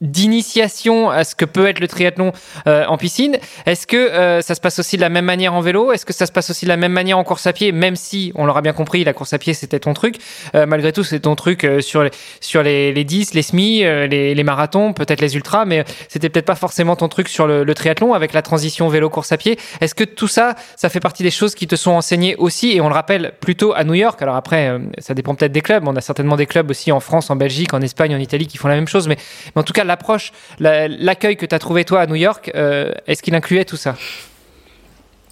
[0.00, 2.32] d'initiation à ce que peut être le triathlon
[2.66, 3.38] euh, en piscine.
[3.66, 5.92] Est-ce que euh, ça se passe aussi de la même manière en vélo?
[5.92, 7.72] Est-ce que ça se passe aussi de la même manière en course à pied?
[7.72, 10.16] Même si, on l'aura bien compris, la course à pied c'était ton truc.
[10.54, 14.06] Euh, malgré tout, c'est ton truc sur les, sur les, les 10, les semi, euh,
[14.06, 18.14] les, marathons, peut-être les ultras, mais c'était peut-être pas forcément ton truc sur le, triathlon
[18.14, 19.58] avec la transition vélo-course à pied.
[19.80, 22.72] Est-ce que tout ça, ça fait partie des choses qui te sont enseignées aussi?
[22.72, 24.20] Et on le rappelle plutôt à New York.
[24.22, 25.86] Alors après, ça dépend peut-être des clubs.
[25.86, 28.58] On a certainement des clubs aussi en France, en Belgique, en Espagne, en Italie qui
[28.58, 29.06] font la même chose.
[29.06, 29.16] Mais
[29.54, 33.22] en tout cas, l'approche, l'accueil que tu as trouvé toi à New York, euh, est-ce
[33.22, 33.96] qu'il incluait tout ça?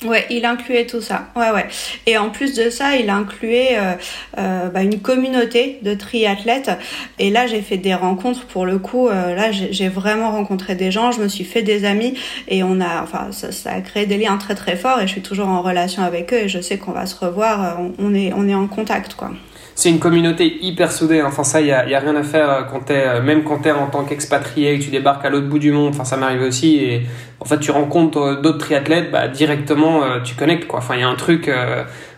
[0.04, 1.28] Ouais, il incluait tout ça.
[1.36, 1.66] Ouais, ouais.
[2.04, 3.94] Et en plus de ça, il incluait euh,
[4.36, 6.70] euh, bah, une communauté de triathlètes.
[7.18, 8.44] Et là, j'ai fait des rencontres.
[8.44, 11.12] Pour le coup, là, j'ai vraiment rencontré des gens.
[11.12, 12.12] Je me suis fait des amis
[12.46, 15.00] et on a, enfin, ça, ça, a créé des liens très très forts.
[15.00, 16.40] Et je suis toujours en relation avec eux.
[16.40, 17.78] Et je sais qu'on va se revoir.
[17.80, 19.30] On, on, est, on est en contact, quoi
[19.76, 21.22] c'est une communauté hyper soudée.
[21.22, 23.44] Enfin, ça, il y a, y a, rien à faire euh, quand t'es, euh, même
[23.44, 25.90] quand t'es en tant qu'expatrié et que tu débarques à l'autre bout du monde.
[25.94, 26.76] Enfin, ça m'arrive aussi.
[26.76, 27.02] Et
[27.40, 30.78] en fait, tu rencontres euh, d'autres triathlètes, bah, directement, tu connectes, quoi.
[30.78, 31.50] Enfin, il y a un truc,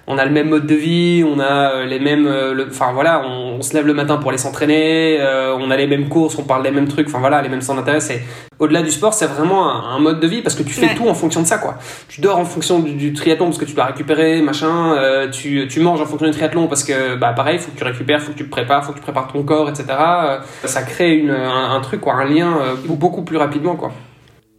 [0.09, 2.27] on a le même mode de vie, on a les mêmes,
[2.69, 5.87] enfin voilà, on, on, se lève le matin pour aller s'entraîner, euh, on a les
[5.87, 8.01] mêmes courses, on parle des mêmes trucs, enfin voilà, les mêmes centres d'intérêt.
[8.01, 8.23] C'est
[8.59, 10.95] au-delà du sport, c'est vraiment un, un, mode de vie parce que tu fais ouais.
[10.95, 11.77] tout en fonction de ça, quoi.
[12.09, 14.95] Tu dors en fonction du, du triathlon parce que tu dois récupérer, machin.
[14.97, 17.85] Euh, tu, tu manges en fonction du triathlon parce que bah pareil, faut que tu
[17.85, 19.85] récupères, faut que tu te prépares, faut que tu prépares ton corps, etc.
[19.91, 23.93] Euh, ça crée une, un, un, truc, quoi, un lien beaucoup plus rapidement, quoi.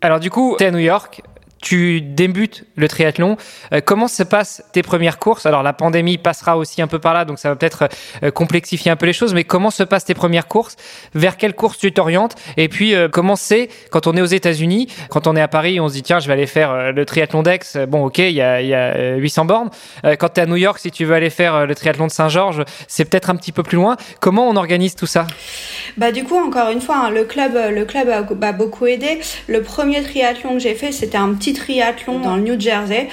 [0.02, 1.22] Alors du coup, tu es à New York,
[1.62, 3.38] tu débutes le triathlon.
[3.74, 5.46] Euh, comment se passent tes premières courses?
[5.46, 7.90] Alors la pandémie passera aussi un peu par là, donc ça va peut-être
[8.24, 9.34] euh, complexifier un peu les choses.
[9.34, 10.76] Mais comment se passent tes premières courses?
[11.14, 12.36] Vers quelle course tu t'orientes?
[12.58, 14.88] Et puis euh, comment c'est quand on est aux États-Unis?
[15.10, 17.44] Quand on est à Paris, on se dit tiens, je vais aller faire le triathlon
[17.44, 17.60] d'Aix.
[17.88, 19.70] Bon, ok, il y a, y a 800 bornes.
[20.04, 22.64] Quand tu es à New York, si tu veux aller faire le triathlon de Saint-Georges,
[22.88, 23.98] c'est peut-être un petit peu plus loin.
[24.20, 25.28] Comment on organise tout ça?
[25.98, 29.20] Bah du coup, encore une fois, hein, le club, le club a, a beaucoup aidé.
[29.48, 33.08] Le premier triathlon que j'ai fait, c'était un petit triathlon dans le New Jersey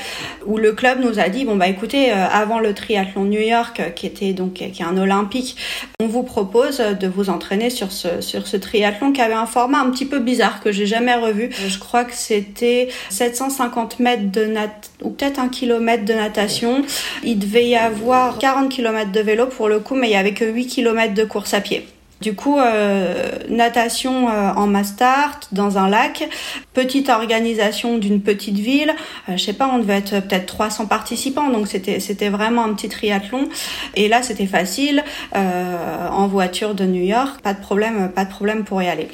[0.47, 3.81] où le club nous a dit bon bah écoutez euh, avant le triathlon New York
[3.81, 5.57] euh, qui était donc qui est un olympique
[6.01, 9.81] on vous propose de vous entraîner sur ce sur ce triathlon qui avait un format
[9.81, 11.51] un petit peu bizarre que j'ai jamais revu.
[11.53, 14.71] Je crois que c'était 750 mètres de nat
[15.03, 16.83] ou peut-être un kilomètre de natation.
[17.25, 20.35] Il devait y avoir 40 km de vélo pour le coup mais il y avait
[20.35, 21.87] que 8 km de course à pied
[22.21, 26.29] du coup, euh, natation euh, en mastart dans un lac,
[26.73, 28.95] petite organisation d'une petite ville.
[29.29, 32.73] Euh, je sais pas, on devait être peut-être 300 participants, donc c'était c'était vraiment un
[32.75, 33.49] petit triathlon.
[33.95, 38.31] Et là, c'était facile euh, en voiture de New York, pas de problème, pas de
[38.31, 39.09] problème pour y aller.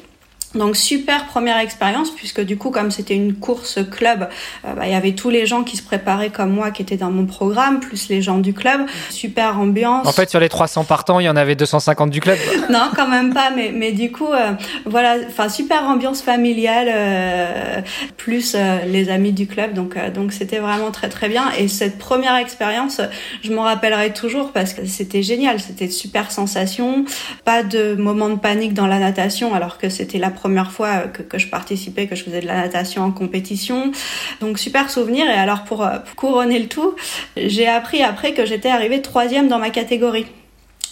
[0.55, 4.29] Donc super première expérience puisque du coup comme c'était une course club,
[4.65, 6.97] euh, bah, il y avait tous les gens qui se préparaient comme moi qui étaient
[6.97, 8.81] dans mon programme plus les gens du club.
[9.09, 10.07] Super ambiance.
[10.07, 12.37] En fait sur les 300 partants il y en avait 250 du club.
[12.69, 14.51] non quand même pas mais mais du coup euh,
[14.85, 17.81] voilà enfin super ambiance familiale euh,
[18.17, 21.67] plus euh, les amis du club donc euh, donc c'était vraiment très très bien et
[21.67, 23.01] cette première expérience
[23.43, 27.05] je m'en rappellerai toujours parce que c'était génial c'était super sensation
[27.45, 31.37] pas de moment de panique dans la natation alors que c'était la première fois que,
[31.37, 33.91] je participais, que je faisais de la natation en compétition.
[34.41, 35.25] Donc super souvenir.
[35.29, 36.95] Et alors pour, pour couronner le tout,
[37.37, 40.25] j'ai appris après que j'étais arrivée troisième dans ma catégorie.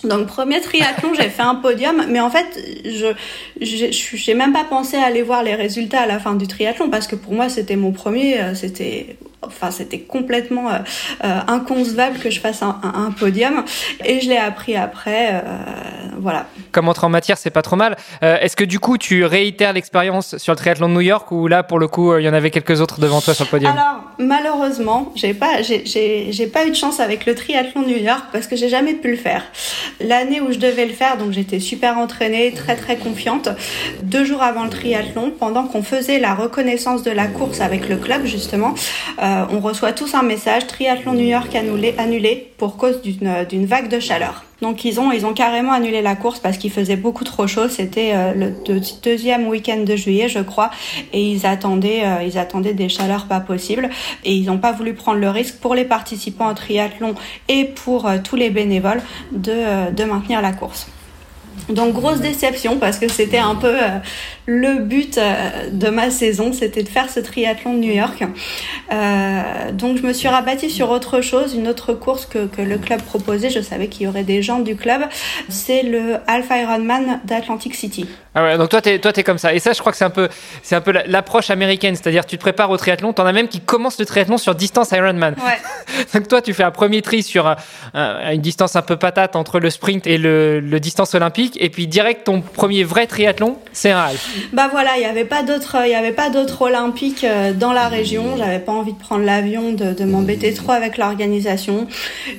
[0.04, 2.48] Donc premier triathlon, j'ai fait un podium, mais en fait,
[2.86, 3.14] je
[3.60, 7.06] j'ai même pas pensé à aller voir les résultats à la fin du triathlon parce
[7.06, 10.78] que pour moi c'était mon premier, c'était enfin c'était complètement euh,
[11.24, 13.64] euh, inconcevable que je fasse un, un, un, podium.
[14.06, 15.40] Et je l'ai appris après euh,
[16.20, 16.46] voilà.
[16.72, 17.98] Comme entrer en matière c'est pas trop mal.
[18.22, 21.64] Est-ce que du coup tu réitères l'expérience sur le triathlon de New York ou là
[21.64, 23.72] pour le coup il y en avait quelques autres devant toi sur le podium?
[23.72, 28.26] Alors malheureusement j'ai pas j'ai pas eu de chance avec le triathlon de New York
[28.32, 29.44] parce que j'ai jamais pu le faire.
[30.00, 33.50] L'année où je devais le faire donc j'étais super entraînée très très confiante.
[34.04, 37.98] Deux jours avant le triathlon pendant qu'on faisait la reconnaissance de la course avec le
[37.98, 38.76] club justement
[39.22, 44.00] euh, on reçoit tous un message triathlon New York annulé, pour cause d'une vague de
[44.00, 44.44] chaleur.
[44.62, 47.68] Donc ils ont ont carrément annulé la course parce qu'il faisait beaucoup trop chaud.
[47.68, 50.70] C'était euh, le deuxième week-end de juillet, je crois,
[51.14, 53.90] et ils attendaient euh, ils attendaient des chaleurs pas possibles
[54.24, 57.16] et ils n'ont pas voulu prendre le risque pour les participants au triathlon
[57.50, 60.88] et pour euh, tous les bénévoles de maintenir la course.
[61.70, 64.00] Donc grosse déception parce que c'était un peu euh,
[64.46, 68.24] le but euh, de ma saison, c'était de faire ce triathlon de New York.
[68.92, 72.78] Euh, donc je me suis rabattue sur autre chose, une autre course que, que le
[72.78, 73.50] club proposait.
[73.50, 75.02] Je savais qu'il y aurait des gens du club.
[75.50, 78.06] C'est le Alpha Ironman d'Atlantic City.
[78.34, 79.54] Ah ouais, donc toi t'es toi es comme ça.
[79.54, 80.30] Et ça, je crois que c'est un peu
[80.64, 83.14] c'est un peu l'approche américaine, c'est-à-dire tu te prépares au triathlon.
[83.14, 85.36] T'en as même qui commencent le triathlon sur distance Ironman.
[85.38, 86.06] Ouais.
[86.14, 87.56] donc toi tu fais un premier tri sur
[87.94, 91.88] une distance un peu patate entre le sprint et le, le distance olympique et puis
[91.88, 94.30] direct ton premier vrai triathlon, c'est un half.
[94.54, 97.74] Bah voilà, il n'y avait pas d'autres, il y avait pas d'autres olympiques euh, dans
[97.74, 98.38] la région.
[98.38, 101.88] J'avais pas envie de prendre l'avion, de, de m'embêter trop avec l'organisation.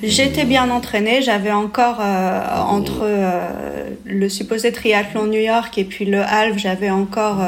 [0.01, 6.05] J'étais bien entraînée, j'avais encore euh, entre euh, le supposé triathlon New York et puis
[6.05, 7.39] le half, j'avais encore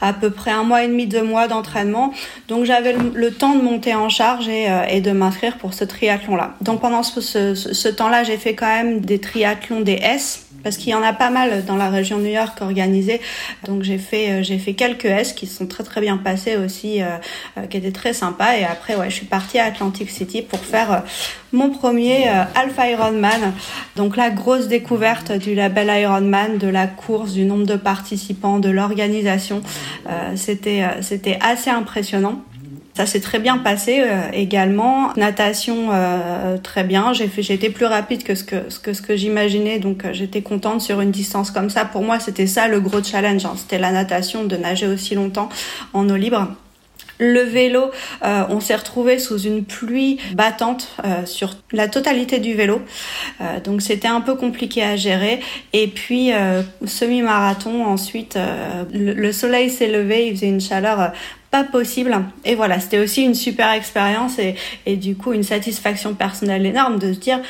[0.00, 2.12] à peu près un mois et demi, deux mois d'entraînement.
[2.48, 6.54] Donc j'avais le, temps de monter en charge et, et de m'inscrire pour ce triathlon-là.
[6.60, 10.94] Donc pendant ce, temps-là, j'ai fait quand même des triathlons des S parce qu'il y
[10.94, 13.20] en a pas mal dans la région New York organisés.
[13.64, 17.02] Donc j'ai fait euh, j'ai fait quelques S qui sont très très bien passés aussi,
[17.02, 17.06] euh,
[17.56, 18.56] euh, qui étaient très sympas.
[18.56, 21.04] Et après ouais, je suis partie à Atlantic City pour faire
[21.52, 23.52] mon premier Alpha Ironman.
[23.94, 28.68] Donc la grosse découverte du label Ironman, de la course, du nombre de participants, de
[28.68, 29.62] l'organisation,
[30.34, 32.42] c'était c'était assez impressionnant.
[32.96, 35.12] Ça s'est très bien passé euh, également.
[35.18, 37.12] Natation euh, très bien.
[37.12, 40.80] J'ai fait, été plus rapide que ce que ce que, j'imaginais, donc euh, j'étais contente
[40.80, 41.84] sur une distance comme ça.
[41.84, 43.44] Pour moi, c'était ça le gros challenge.
[43.44, 43.52] Hein.
[43.56, 45.50] C'était la natation, de nager aussi longtemps
[45.92, 46.48] en eau libre.
[47.18, 47.90] Le vélo,
[48.24, 52.82] euh, on s'est retrouvé sous une pluie battante euh, sur la totalité du vélo,
[53.40, 55.40] euh, donc c'était un peu compliqué à gérer.
[55.72, 56.30] Et puis
[56.84, 58.38] semi-marathon, ensuite
[58.92, 61.12] le, le, soleil s'est levé, il faisait une chaleur
[61.50, 62.18] pas possible.
[62.44, 67.12] Et voilà, c'était aussi une super expérience et, du coup une satisfaction personnelle énorme de
[67.12, 67.40] se dire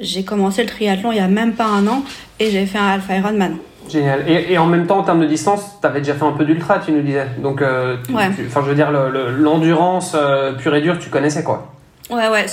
[0.00, 2.04] j'ai commencé le triathlon il y a même pas un an
[2.40, 3.58] et j'ai fait un Alpha Ironman.
[3.88, 4.24] Génial.
[4.28, 6.44] Et, et, en même temps, en termes de distance, tu avais déjà fait un peu
[6.44, 7.26] d'ultra, tu nous disais.
[7.38, 11.72] Donc, euh, enfin, je veux dire, l'endurance euh, pure et dure, tu connaissais quoi
[12.10, 12.46] Ouais, ouais,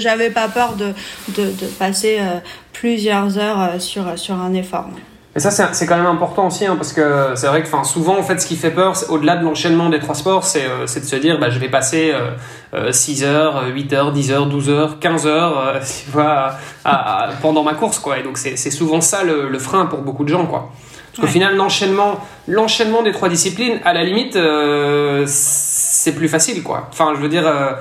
[0.00, 0.92] j'avais pas peur de,
[1.28, 2.38] de, de passer euh,
[2.72, 4.88] plusieurs heures sur, sur un effort.
[5.36, 8.22] Et ça, c'est quand même important aussi, hein, parce que c'est vrai que souvent, en
[8.22, 11.16] fait, ce qui fait peur, au-delà de l'enchaînement des trois sports, c'est euh, de se
[11.16, 12.12] dire, bah, je vais passer
[12.74, 17.62] euh, 6 heures, 8 heures, 10 heures, 12 heures, 15 heures, tu vois, à, pendant
[17.62, 18.18] ma course, quoi.
[18.18, 20.70] Et donc, c'est souvent ça le, le, frein pour beaucoup de gens, quoi.
[21.12, 26.62] Parce qu'au final, l'enchaînement, l'enchaînement des trois disciplines, à la limite, euh, c'est plus facile,
[26.62, 26.88] quoi.
[26.90, 27.72] Enfin, je veux dire, euh,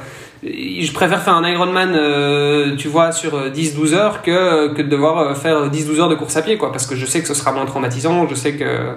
[0.44, 5.38] je préfère faire un Ironman, euh, tu vois, sur 10-12 heures que, que de devoir
[5.38, 6.72] faire 10-12 heures de course à pied, quoi.
[6.72, 8.96] Parce que je sais que ce sera moins traumatisant, je sais que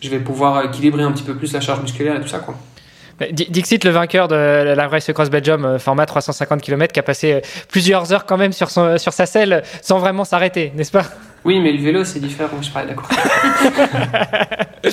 [0.00, 2.54] je vais pouvoir équilibrer un petit peu plus la charge musculaire et tout ça, quoi.
[3.30, 4.34] Dixit, le vainqueur de
[4.74, 8.70] la Race Cross Belgium, format 350 km, qui a passé plusieurs heures quand même sur,
[8.70, 11.04] son, sur sa selle sans vraiment s'arrêter, n'est-ce pas?
[11.44, 13.08] Oui, mais le vélo, c'est différent, je parle d'accord.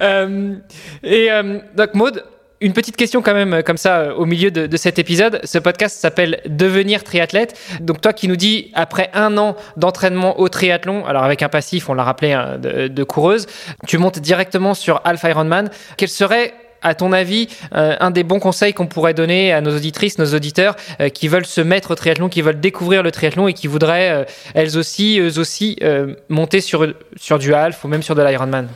[0.00, 0.54] euh,
[1.02, 2.24] et euh, donc, Maude,
[2.62, 5.40] une petite question quand même comme ça euh, au milieu de, cet épisode.
[5.44, 7.58] Ce podcast s'appelle Devenir triathlète.
[7.80, 11.88] Donc toi qui nous dis après un an d'entraînement au triathlon, alors avec un passif,
[11.88, 13.46] on l'a rappelé, hein, de, coureuse,
[13.86, 15.70] tu montes directement sur Alpha Ironman.
[15.96, 19.76] Quel serait à ton avis, euh, un des bons conseils qu'on pourrait donner à nos
[19.76, 23.46] auditrices, nos auditeurs euh, qui veulent se mettre au triathlon, qui veulent découvrir le triathlon
[23.46, 25.78] et qui voudraient euh, elles aussi, eux aussi,
[26.28, 28.68] monter sur, sur du half ou même sur de l'Ironman?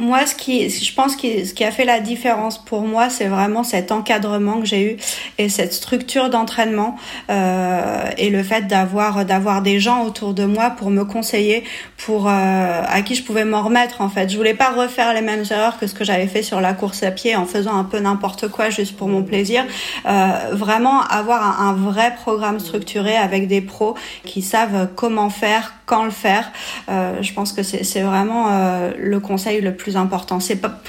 [0.00, 3.26] Moi, ce qui, je pense que ce qui a fait la différence pour moi, c'est
[3.26, 4.96] vraiment cet encadrement que j'ai eu
[5.38, 6.96] et cette structure d'entraînement
[7.30, 11.64] euh, et le fait d'avoir d'avoir des gens autour de moi pour me conseiller,
[11.98, 14.30] pour euh, à qui je pouvais m'en remettre en fait.
[14.30, 17.02] Je voulais pas refaire les mêmes erreurs que ce que j'avais fait sur la course
[17.02, 19.64] à pied en faisant un peu n'importe quoi juste pour mon plaisir.
[20.06, 25.74] Euh, vraiment avoir un, un vrai programme structuré avec des pros qui savent comment faire,
[25.90, 26.52] quand le faire.
[26.88, 30.40] Euh, je pense que c'est vraiment euh, le conseil le plus important.
[30.40, 30.80] C'est pas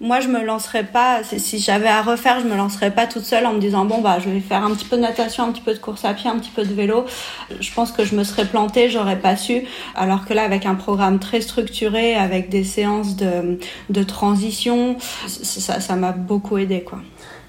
[0.00, 3.46] moi je me lancerais pas si j'avais à refaire je me lancerais pas toute seule
[3.46, 5.62] en me disant bon bah je vais faire un petit peu de natation un petit
[5.62, 7.04] peu de course à pied un petit peu de vélo.
[7.60, 9.62] Je pense que je me serais plantée j'aurais pas su.
[9.94, 15.96] Alors que là avec un programme très structuré avec des séances de, de transition ça
[15.96, 16.98] m'a beaucoup aidé quoi.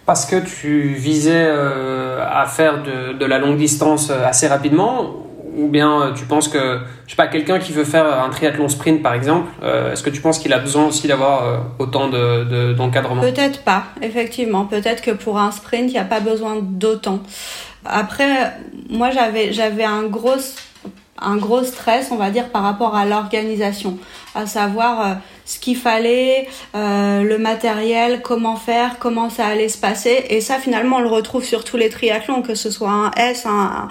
[0.05, 5.24] Parce que tu visais euh, à faire de, de la longue distance assez rapidement
[5.57, 9.01] ou bien tu penses que, je sais pas, quelqu'un qui veut faire un triathlon sprint
[9.01, 13.61] par exemple, est-ce que tu penses qu'il a besoin aussi d'avoir autant d'encadrement de, Peut-être
[13.63, 14.65] pas, effectivement.
[14.65, 17.19] Peut-être que pour un sprint, il n'y a pas besoin d'autant.
[17.85, 18.53] Après,
[18.89, 20.39] moi j'avais un gros
[21.19, 23.97] un gros stress, on va dire, par rapport à l'organisation,
[24.33, 25.13] à savoir euh,
[25.45, 30.25] ce qu'il fallait, euh, le matériel, comment faire, comment ça allait se passer.
[30.29, 33.45] Et ça, finalement, on le retrouve sur tous les triathlons, que ce soit un S,
[33.45, 33.87] un,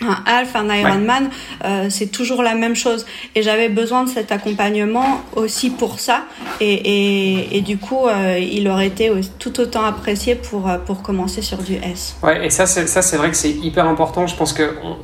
[0.00, 1.30] un half, un Ironman,
[1.64, 3.06] euh, c'est toujours la même chose.
[3.34, 6.24] Et j'avais besoin de cet accompagnement aussi pour ça.
[6.60, 11.42] Et, et, et du coup, euh, il aurait été tout autant apprécié pour, pour commencer
[11.42, 12.16] sur du S.
[12.22, 14.26] Ouais, et ça, c'est, ça, c'est vrai que c'est hyper important.
[14.26, 14.96] Je pense que on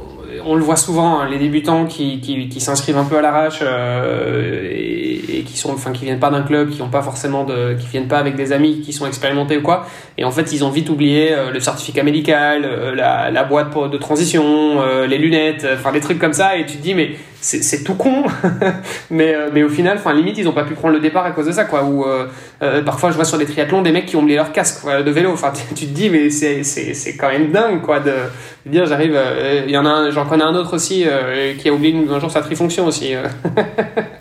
[0.45, 2.21] le voit souvent, hein, les débutants qui,
[2.59, 6.71] s'inscrivent un peu à l'arrache euh, et, qui sont, enfin, qui viennent pas d'un club,
[6.71, 9.63] qui ont pas forcément de, qui viennent pas avec des amis qui sont expérimentés ou
[9.63, 9.87] quoi.
[10.19, 13.77] Et en fait, ils ont vite oublié euh, le certificat médical, euh, la, la, boîte
[13.91, 16.57] de transition, les lunettes, enfin des trucs comme ça.
[16.57, 18.25] Et tu te dis mais c'est tout con,
[19.11, 21.47] mais, mais au final, enfin limite, ils ont pas pu prendre le départ à cause
[21.47, 21.85] de ça, quoi.
[21.85, 22.05] Ou
[22.85, 25.33] parfois, je vois sur des triathlons des mecs qui ont oublié leur casque de vélo.
[25.33, 28.13] Enfin, tu, te dis, mais c'est quand même dingue, quoi, de,
[28.67, 29.19] dire, j'arrive.
[29.67, 31.07] Il y en a, j'en connais un autre aussi
[31.59, 33.15] qui a oublié un jour sa trifonction aussi.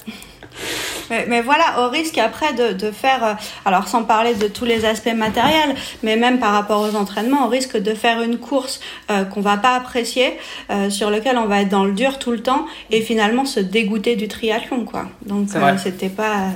[1.09, 3.33] Mais, mais, voilà, au risque après de, de, faire, euh,
[3.65, 7.49] alors sans parler de tous les aspects matériels, mais même par rapport aux entraînements, au
[7.49, 8.79] risque de faire une course
[9.11, 10.37] euh, qu'on va pas apprécier,
[10.69, 13.59] euh, sur lequel on va être dans le dur tout le temps et finalement se
[13.59, 15.05] dégoûter du triathlon, quoi.
[15.25, 16.47] Donc euh, c'était pas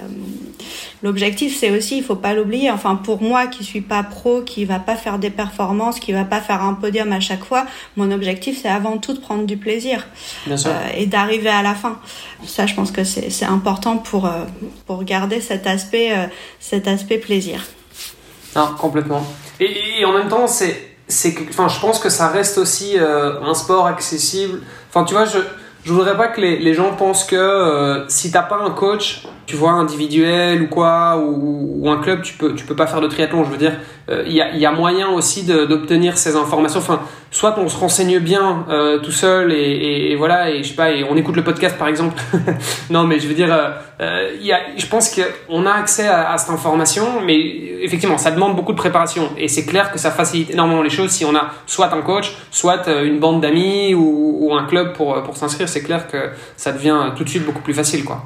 [1.04, 2.72] l'objectif, c'est aussi, il faut pas l'oublier.
[2.72, 6.24] Enfin, pour moi qui suis pas pro, qui va pas faire des performances, qui va
[6.24, 7.66] pas faire un podium à chaque fois,
[7.98, 10.08] mon objectif c'est avant tout de prendre du plaisir
[10.48, 10.72] Bien sûr.
[10.98, 12.00] et d'arriver à la fin.
[12.48, 14.30] Ça, je pense que c'est important pour
[14.86, 16.26] pour garder cet aspect, euh,
[16.60, 17.62] cet aspect plaisir.
[18.56, 19.26] Non, complètement.
[19.60, 23.54] Et, en même temps, c'est, c'est, enfin, je pense que ça reste aussi euh, un
[23.54, 24.62] sport accessible.
[24.90, 25.40] Enfin, tu vois, je,
[25.84, 29.24] je voudrais pas que les, les gens pensent que euh, si t'as pas un coach,
[29.46, 33.08] tu vois, individuel ou quoi, ou, un club, tu peux, tu peux pas faire de
[33.08, 33.44] triathlon.
[33.44, 33.74] Je veux dire,
[34.08, 36.80] il euh, y, a, y, a, moyen aussi d'obtenir ces informations.
[36.80, 37.02] Enfin,
[37.32, 41.04] soit on se renseigne bien euh, tout seul et, voilà, et je sais pas, et
[41.04, 42.22] on écoute le podcast par exemple.
[42.90, 43.54] non, mais je veux dire,
[44.02, 47.38] euh, y a, je pense qu'on a accès à, cette information, mais
[47.82, 49.30] effectivement, ça demande beaucoup de préparation.
[49.38, 52.34] Et c'est clair que ça facilite énormément les choses si on a soit un coach,
[52.52, 55.68] soit une bande d'amis ou, ou, un club pour, pour s'inscrire.
[55.68, 58.26] C'est clair que ça devient tout de suite beaucoup plus facile, quoi.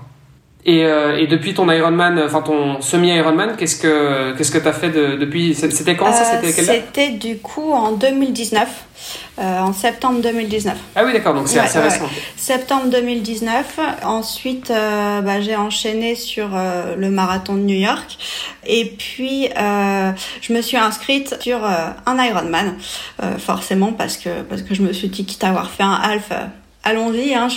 [0.66, 4.90] Et, euh, et, depuis ton Ironman, enfin ton semi-Ironman, qu'est-ce que qu'est-ce que t'as fait
[4.90, 8.68] de, depuis C'était quand ça C'était quelle C'était du coup en 2019,
[9.40, 10.76] euh, en septembre 2019.
[10.96, 12.04] Ah oui, d'accord, donc c'est assez récent.
[12.04, 12.10] Ouais.
[12.36, 13.80] Septembre 2019.
[14.04, 18.18] Ensuite, euh, bah, j'ai enchaîné sur euh, le marathon de New York,
[18.66, 22.76] et puis euh, je me suis inscrite sur un Ironman,
[23.38, 26.32] forcément parce que parce que je me suis dit quitte à avoir fait un half
[26.88, 27.48] allons-y, hein,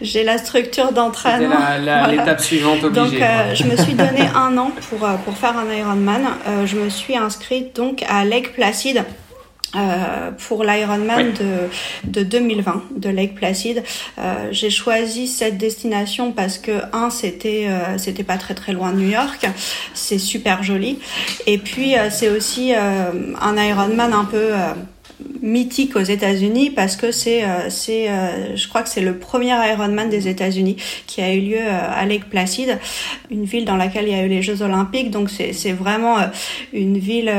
[0.00, 1.56] j'ai la structure d'entraînement.
[1.80, 2.38] L'étape voilà.
[2.38, 3.18] suivante obligée.
[3.18, 6.22] Donc, euh, je me suis donné un an pour, euh, pour faire un Ironman.
[6.46, 9.04] Euh, je me suis inscrite donc à Lake Placid.
[9.76, 11.34] Euh, pour l'Ironman oui.
[12.04, 13.82] de, de 2020 de Lake Placid.
[14.18, 18.92] Euh, j'ai choisi cette destination parce que un c'était euh, c'était pas très très loin
[18.92, 19.46] de New York,
[19.92, 20.98] c'est super joli
[21.46, 24.52] et puis c'est aussi un Ironman un peu
[25.42, 29.54] mythique aux États-Unis parce que c'est, euh, c'est, euh, je crois que c'est le premier
[29.72, 30.76] Ironman des États-Unis
[31.06, 32.78] qui a eu lieu euh, à Lake Placid,
[33.30, 35.10] une ville dans laquelle il y a eu les Jeux Olympiques.
[35.10, 36.16] Donc c'est, c'est vraiment
[36.72, 37.32] une ville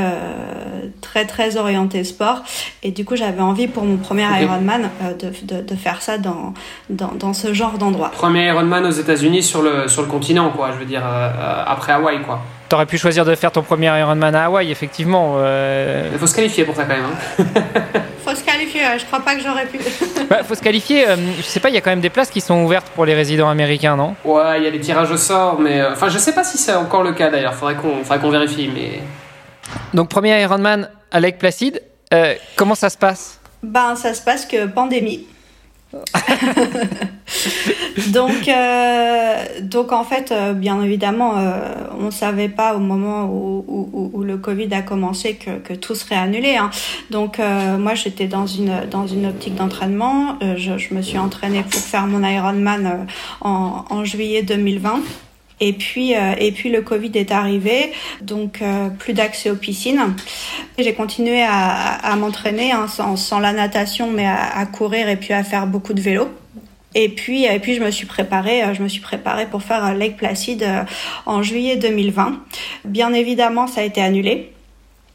[1.02, 2.44] très très orientée sport.
[2.84, 4.20] Et du coup, j'avais envie pour mon premier.
[4.42, 4.90] Ironman
[5.20, 6.54] de, de, de, faire ça dans,
[6.90, 8.10] dans, dans ce genre d'endroit.
[8.10, 10.72] Premier Ironman aux États-Unis sur le sur le continent, quoi.
[10.74, 12.42] Je veux dire après Hawaï, quoi.
[12.70, 15.38] T'aurais pu choisir de faire ton premier Ironman à Hawaï, effectivement.
[15.38, 16.08] Euh...
[16.14, 17.06] Il faut se qualifier pour ça quand même.
[17.06, 18.00] Hein.
[18.24, 19.80] faut se qualifier, je crois pas que j'aurais pu.
[20.30, 22.30] bah, faut se qualifier, euh, je sais pas, il y a quand même des places
[22.30, 24.16] qui sont ouvertes pour les résidents américains, non?
[24.24, 25.82] Ouais, il y a des tirages au sort, mais.
[25.82, 28.30] Euh, enfin, je sais pas si c'est encore le cas d'ailleurs, faudrait qu'on faudrait qu'on
[28.30, 29.02] vérifie, mais.
[29.96, 31.82] Donc, premier Ironman à Lake Placid,
[32.14, 33.40] euh, comment ça se passe?
[33.64, 35.26] Ben, ça se passe que pandémie.
[38.14, 43.26] donc, euh, donc en fait, euh, bien évidemment, euh, on ne savait pas au moment
[43.26, 46.56] où, le Covid a commencé que, tout serait annulé.
[46.56, 46.70] Hein.
[47.10, 50.38] Donc moi, j'étais dans une dans une optique d'entraînement.
[50.42, 53.08] Je, je, me suis entraînée pour faire mon Ironman
[53.42, 55.02] en, en juillet 2020.
[55.62, 57.92] Et puis, euh, et puis le Covid est arrivé,
[58.22, 60.16] donc euh, plus d'accès aux piscines.
[60.78, 65.18] J'ai continué à, à, m'entraîner hein, sans, sans, la natation, mais à, à, courir et
[65.18, 66.30] puis à faire beaucoup de vélo.
[66.96, 70.18] Et puis, et puis je me suis préparée, je me suis préparée pour faire Lake
[70.18, 70.66] Placid
[71.28, 72.40] en juillet 2020.
[72.86, 74.52] Bien évidemment, ça a été annulé.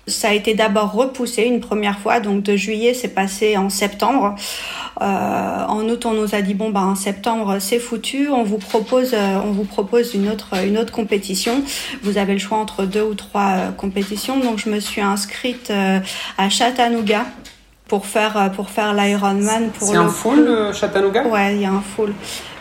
[0.07, 4.35] Ça a été d'abord repoussé une première fois, donc de juillet, c'est passé en septembre.
[5.01, 8.29] Euh, en août, on nous a dit bon, bah en septembre, c'est foutu.
[8.29, 11.63] On vous propose, euh, on vous propose une autre, une autre compétition.
[12.03, 14.39] Vous avez le choix entre deux ou trois euh, compétitions.
[14.39, 16.01] Donc, je me suis inscrite euh,
[16.37, 17.25] à Chattanooga
[17.89, 19.71] pour faire pour faire l'Ironman.
[19.81, 21.27] C'est un full Chattanooga?
[21.29, 22.13] Ouais, il y a un full.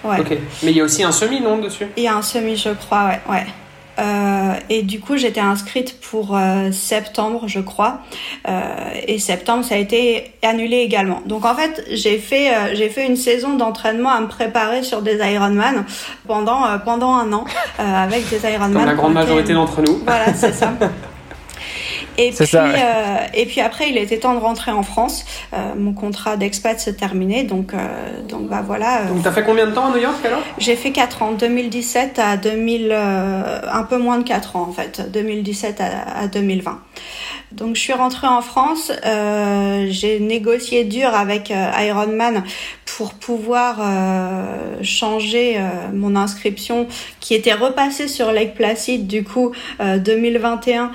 [0.03, 0.19] Ouais.
[0.19, 0.37] Ok.
[0.63, 1.87] Mais il y a aussi un semi, non, dessus?
[1.97, 3.05] Il y a un semi, je crois.
[3.05, 3.45] Ouais, ouais.
[3.99, 7.99] Euh, et du coup, j'étais inscrite pour euh, septembre, je crois.
[8.47, 8.61] Euh,
[9.07, 11.21] et septembre, ça a été annulé également.
[11.25, 15.01] Donc en fait, j'ai fait euh, j'ai fait une saison d'entraînement à me préparer sur
[15.01, 15.85] des Ironman
[16.27, 17.45] pendant euh, pendant un an
[17.77, 18.73] avec des Ironman.
[18.73, 19.99] Comme la grande majorité d'entre nous.
[20.05, 20.73] Voilà, c'est ça.
[22.17, 22.75] Et puis, ça, ouais.
[22.75, 25.25] euh, et puis après, il était temps de rentrer en France.
[25.53, 27.77] Euh, mon contrat d'expat se terminait, donc euh,
[28.27, 29.03] donc bah voilà.
[29.05, 30.41] Donc t'as fait combien de temps à New York alors?
[30.57, 34.71] J'ai fait 4 ans, 2017 à 2000, euh, un peu moins de 4 ans en
[34.71, 36.79] fait, 2017 à, à 2020.
[37.51, 42.43] Donc je suis rentrée en France, euh, j'ai négocié dur avec euh, Ironman
[42.97, 45.61] pour pouvoir euh, changer euh,
[45.93, 46.87] mon inscription
[47.19, 50.91] qui était repassée sur Lake Placid du coup 2021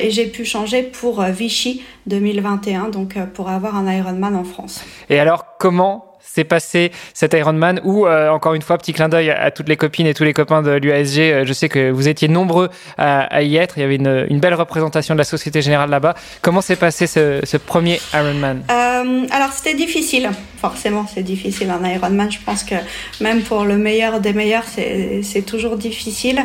[0.00, 4.84] et j'ai pu changer pour Vichy 2021 donc pour avoir un Ironman en France.
[5.10, 9.30] Et alors comment s'est passé cet Ironman ou euh, encore une fois petit clin d'œil
[9.30, 12.08] à toutes les copines et tous les copains de l'UASG euh, je sais que vous
[12.08, 13.78] étiez nombreux à, y être.
[13.78, 16.14] Il y avait une, belle représentation de la Société Générale là-bas.
[16.42, 20.30] Comment s'est passé ce, premier Ironman euh, alors c'était difficile.
[20.58, 22.74] Forcément c'est difficile un Ironman je pense que
[23.20, 26.42] même pour le meilleur des meilleurs c'est toujours difficile.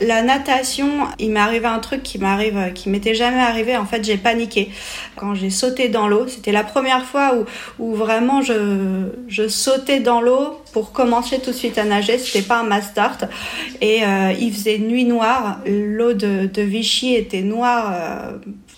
[0.00, 3.76] La natation il m'est arrivé un truc qui m'arrive qui m'était jamais arrivé.
[3.76, 4.70] En fait j'ai paniqué.
[5.16, 7.34] Quand j'ai sauté dans l'eau c'était la première fois
[7.78, 12.18] où vraiment je je sautais dans l'eau pour commencer tout de suite à nager.
[12.18, 13.24] C'était pas un mass start.
[13.80, 15.60] Et euh, il faisait nuit noire.
[15.66, 17.92] L'eau de, Vichy était noire.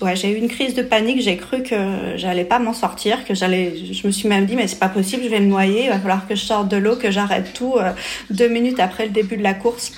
[0.02, 1.20] Euh, j'ai eu une crise de panique.
[1.20, 1.76] J'ai cru que
[2.16, 3.74] j'allais pas m'en sortir, que j'allais.
[3.92, 5.84] Je me suis même dit mais c'est pas possible, je vais me noyer.
[5.84, 7.92] Il va falloir que je sorte de l'eau, que j'arrête tout euh,
[8.30, 9.92] deux minutes après le début de la course.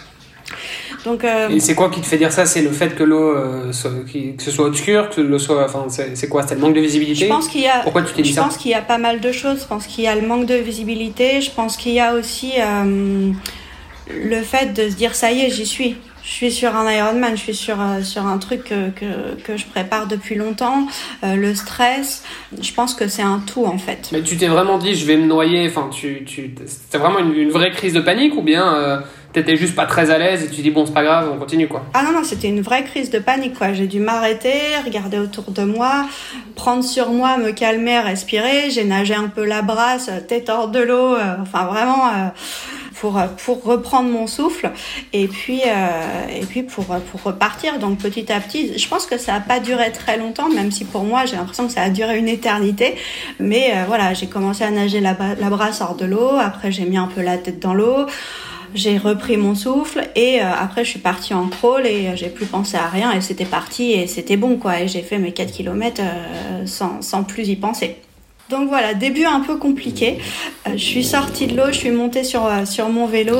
[1.04, 1.48] Donc, euh...
[1.48, 2.44] Et c'est quoi qui te fait dire ça?
[2.44, 6.28] C'est le fait que l'eau euh, que ce soit obscur, que l'eau soit, enfin, c'est
[6.28, 6.46] quoi?
[6.46, 7.24] C'est le manque de visibilité?
[7.24, 7.80] Je pense qu'il y a.
[7.80, 8.42] Pourquoi tu t'es dit je ça?
[8.42, 9.60] Je pense qu'il y a pas mal de choses.
[9.62, 11.40] Je pense qu'il y a le manque de visibilité.
[11.40, 13.32] Je pense qu'il y a aussi euh,
[14.08, 15.96] le fait de se dire ça y est, j'y suis.
[16.22, 19.64] Je suis sur un Ironman, je suis sur sur un truc que, que, que je
[19.64, 20.86] prépare depuis longtemps.
[21.22, 22.22] Le stress,
[22.60, 24.10] je pense que c'est un tout en fait.
[24.12, 25.66] Mais tu t'es vraiment dit je vais me noyer.
[25.66, 29.02] Enfin, tu tu c'était vraiment une, une, vraie crise de panique ou bien
[29.32, 31.68] t'étais juste pas très à l'aise et tu dis bon c'est pas grave on continue
[31.68, 31.84] quoi.
[31.94, 33.72] Ah non non c'était une vraie crise de panique quoi.
[33.72, 34.50] J'ai dû m'arrêter
[34.84, 36.06] regarder autour de moi
[36.56, 38.70] prendre sur moi me calmer respirer.
[38.70, 42.28] J'ai nagé un peu la brasse tête hors de l'eau euh, enfin vraiment euh,
[43.00, 44.70] pour pour reprendre mon souffle.
[45.12, 47.78] Et puis euh, et puis pour pour repartir.
[47.78, 50.84] Donc petit à petit je pense que ça a pas duré très longtemps même si
[50.84, 52.96] pour moi j'ai l'impression que ça a duré une éternité.
[53.38, 56.32] Mais euh, voilà j'ai commencé à nager la brasse hors de l'eau.
[56.38, 58.06] Après j'ai mis un peu la tête dans l'eau
[58.74, 62.28] j'ai repris mon souffle et euh, après je suis partie en crawl et euh, j'ai
[62.28, 65.32] plus pensé à rien et c'était parti et c'était bon quoi et j'ai fait mes
[65.32, 67.96] 4 km euh, sans, sans plus y penser.
[68.48, 70.18] Donc voilà, début un peu compliqué.
[70.66, 73.36] Je suis sortie de l'eau, je suis montée sur, sur mon vélo.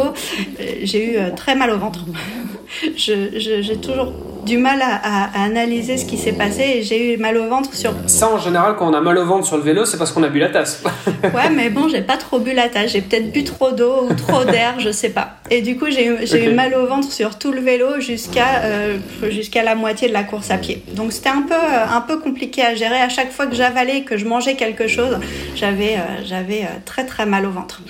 [0.85, 2.05] J'ai eu très mal au ventre.
[2.97, 4.13] J'ai je, toujours
[4.45, 7.75] du mal à, à, analyser ce qui s'est passé et j'ai eu mal au ventre
[7.75, 7.93] sur.
[8.07, 10.23] Ça, en général, quand on a mal au ventre sur le vélo, c'est parce qu'on
[10.23, 10.83] a bu la tasse.
[11.25, 12.93] ouais, mais bon, j'ai pas trop bu la tasse.
[12.93, 15.37] J'ai peut-être bu trop d'eau ou trop d'air, je sais pas.
[15.51, 16.45] Et du coup, j'ai eu, okay.
[16.45, 18.99] eu mal au ventre sur tout le vélo jusqu'à euh,
[19.31, 20.83] jusqu'à la moitié de la course à pied.
[20.95, 23.01] Donc c'était un peu un peu compliqué à gérer.
[23.01, 25.19] À chaque fois que j'avalais que je mangeais quelque chose,
[25.55, 27.83] j'avais euh, j'avais très très mal au ventre.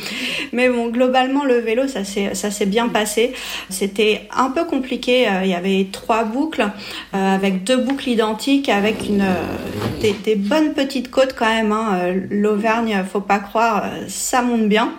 [0.52, 3.32] Mais bon, globalement, le vélo, ça s'est ça s'est bien passé.
[3.68, 5.28] C'était un peu compliqué.
[5.42, 6.24] Il y avait trois
[6.60, 6.68] euh,
[7.12, 9.24] avec deux boucles identiques, avec une
[10.00, 11.72] des, bonnes petites côtes quand même.
[11.72, 12.14] Hein.
[12.30, 14.92] L'Auvergne, faut pas croire, ça monte bien.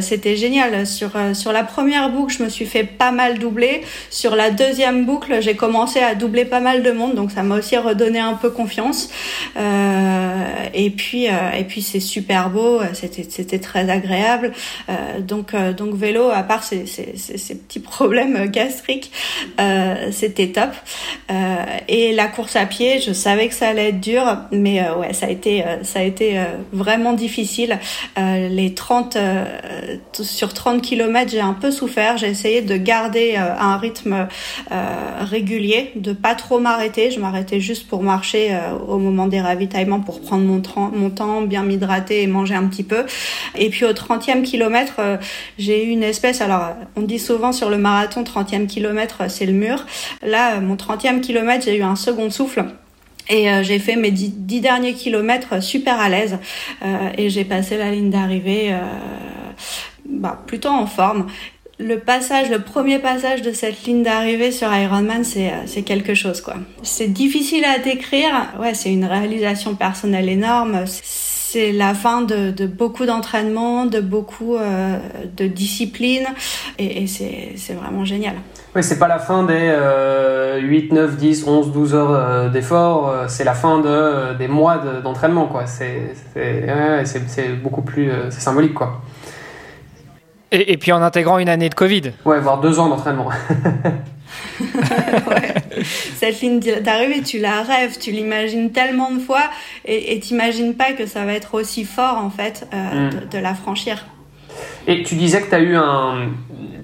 [0.00, 0.86] C'était génial.
[0.86, 3.82] Sur, sur la première boucle, je me suis fait pas mal doubler.
[4.10, 7.56] Sur la deuxième boucle, j'ai commencé à doubler pas mal de monde, donc ça m'a
[7.56, 9.10] aussi redonné un peu confiance.
[9.56, 12.80] Euh, et puis, euh, et puis c'est super beau.
[12.92, 14.52] C'était, très agréable.
[14.88, 19.10] Euh, donc, donc vélo, à part ces, ces, ces petits problèmes gastriques,
[20.10, 20.70] c'était top.
[21.88, 25.26] et la course à pied, je savais que ça allait être dur, mais ouais, ça
[25.26, 26.40] a été, ça a été
[26.72, 27.78] vraiment difficile.
[28.16, 29.16] les 30
[30.12, 32.16] sur 30 km, j'ai un peu souffert.
[32.18, 34.28] J'ai essayé de garder euh, un rythme
[34.72, 34.84] euh,
[35.20, 37.10] régulier, de pas trop m'arrêter.
[37.10, 40.60] Je m'arrêtais juste pour marcher euh, au moment des ravitaillements pour prendre mon,
[41.10, 43.04] temps, bien m'hydrater et manger un petit peu.
[43.56, 45.00] Et puis au 30e kilomètre,
[45.58, 49.52] j'ai eu une espèce, alors on dit souvent sur le marathon 30e kilomètre, c'est le
[49.52, 49.86] mur.
[50.22, 52.64] Là, mon 30e kilomètre, j'ai eu un second souffle
[53.28, 56.38] Et j'ai fait mes dix, derniers kilomètres super à l'aise
[57.16, 58.74] et j'ai passé la ligne d'arrivée
[60.08, 61.26] bah, plutôt en forme
[61.80, 66.40] le passage, le premier passage de cette ligne d'arrivée sur Ironman, c'est c'est quelque chose
[66.40, 66.54] quoi.
[66.82, 68.30] C'est difficile à décrire.
[68.58, 70.84] Ouais, c'est une réalisation personnelle énorme.
[70.86, 74.98] C'est la fin de, beaucoup d'entraînement, de beaucoup euh,
[75.34, 76.26] de discipline,
[76.78, 78.34] et, c'est vraiment génial.
[78.76, 83.08] Oui, c'est pas la fin des euh, 8, 9, 10, 11, 12 heures euh, d'effort,
[83.08, 85.64] euh, c'est la fin de, euh, des mois d'entraînement, quoi.
[85.66, 86.12] C'est
[87.62, 89.00] beaucoup plus symbolique, quoi.
[90.50, 92.12] Et, et, puis en intégrant une année de Covid.
[92.24, 93.28] Ouais, voire deux ans d'entraînement.
[94.60, 95.54] ouais.
[96.16, 99.42] Cette ligne d'arrivée, tu la rêves, tu l'imagines tellement de fois
[99.84, 103.10] et t'imagines pas que ça va être aussi fort en fait euh, mm.
[103.10, 104.06] de, de, la franchir.
[104.86, 106.28] Et tu disais que tu as eu un.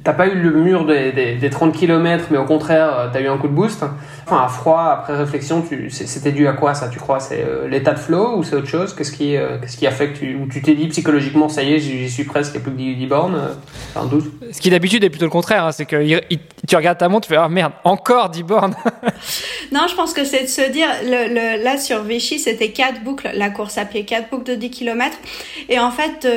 [0.03, 3.17] T'as pas eu le mur des, des, des 30 km, mais au contraire, euh, tu
[3.17, 3.83] as eu un coup de boost.
[4.27, 7.21] Enfin, à froid, après réflexion, c'était dû à quoi ça, tu crois?
[7.21, 8.95] C'est euh, l'état de flow ou c'est autre chose?
[8.95, 11.63] Qu'est-ce qui, euh, qu'est-ce qui a fait que tu, ou tu t'es dit psychologiquement, ça
[11.63, 13.41] y est, j'y suis presque, il n'y a plus que 10 bornes
[13.95, 15.97] Enfin, 12 Ce qui d'habitude est plutôt le contraire, hein, c'est que
[16.67, 18.75] tu regardes ta montre, tu fais Ah merde, encore 10 bornes
[19.73, 23.03] Non, je pense que c'est de se dire, le, le, là sur Vichy, c'était 4
[23.03, 25.17] boucles, la course à pied, 4 boucles de 10 km.
[25.71, 26.29] Et en fait,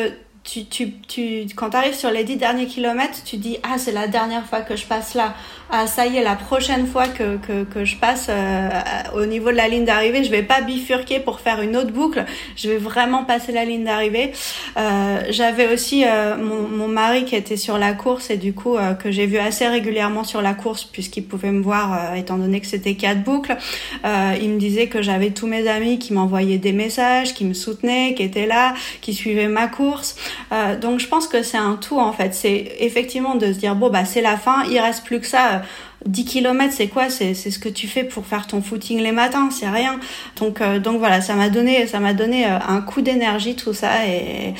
[0.47, 3.91] tu, tu, tu, quand tu arrives sur les dix derniers kilomètres, tu dis ah c'est
[3.91, 5.35] la dernière fois que je passe là,
[5.69, 8.69] ah ça y est la prochaine fois que, que, que je passe euh,
[9.13, 12.23] au niveau de la ligne d'arrivée, je vais pas bifurquer pour faire une autre boucle,
[12.55, 14.31] je vais vraiment passer la ligne d'arrivée.
[14.77, 18.77] Euh, J'avais aussi euh, mon, mon, mari qui était sur la course et du coup
[18.77, 22.37] euh, que j'ai vu assez régulièrement sur la course puisqu'il pouvait me voir euh, étant
[22.37, 23.57] donné que c'était quatre boucles.
[24.05, 28.13] il me disait que j'avais tous mes amis qui m'envoyaient des messages, qui me soutenaient,
[28.15, 30.15] qui étaient là, qui suivaient ma course.
[30.51, 32.33] Euh, donc je pense que c'est un tout en fait.
[32.33, 35.61] C'est effectivement de se dire bon bah c'est la fin, il reste plus que ça.
[36.05, 37.09] 10 km, c'est quoi?
[37.09, 39.99] C'est ce que tu fais pour faire ton footing les matins, c'est rien.
[40.39, 43.73] Donc euh, donc voilà, ça m'a donné ça m'a donné euh, un coup d'énergie tout
[43.73, 44.53] ça et,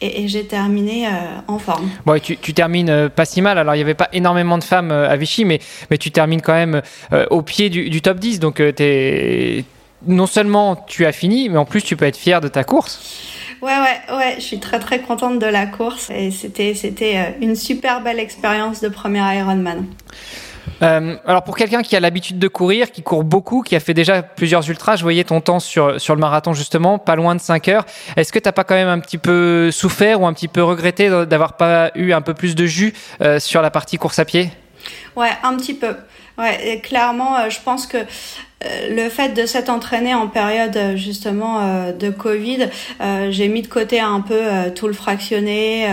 [0.00, 1.10] et, j'ai terminé euh,
[1.46, 1.88] en forme.
[2.04, 3.58] Bon, tu, tu termines pas si mal.
[3.58, 5.60] Alors il y avait pas énormément de femmes à Vichy, mais
[5.90, 6.82] mais tu termines quand même
[7.30, 8.40] au pied du, du top 10.
[8.40, 9.64] Donc t'es
[10.06, 13.29] non seulement tu as fini, mais en plus tu peux être fier de ta course.
[13.62, 17.42] Ouais, ouais, ouais, je suis très très contente de la course et c'était c'était euh,
[17.42, 19.86] une super belle expérience de premier Ironman.
[20.82, 23.92] Euh, alors pour quelqu'un qui a l'habitude de courir, qui court beaucoup, qui a fait
[23.92, 27.40] déjà plusieurs ultras, je voyais ton temps sur, sur le marathon justement, pas loin de
[27.40, 27.84] 5 heures.
[28.16, 31.10] Est-ce que t'as pas quand même un petit peu souffert ou un petit peu regretté
[31.26, 34.50] d'avoir pas eu un peu plus de jus euh, sur la partie course à pied?
[35.16, 35.94] Ouais, un petit peu.
[36.40, 40.74] Ouais, et clairement, euh, je pense que euh, le fait de s'être entraîné en période
[40.74, 42.70] euh, justement de Covid,
[43.28, 44.40] j'ai mis de côté un peu
[44.74, 45.86] tout le fractionné,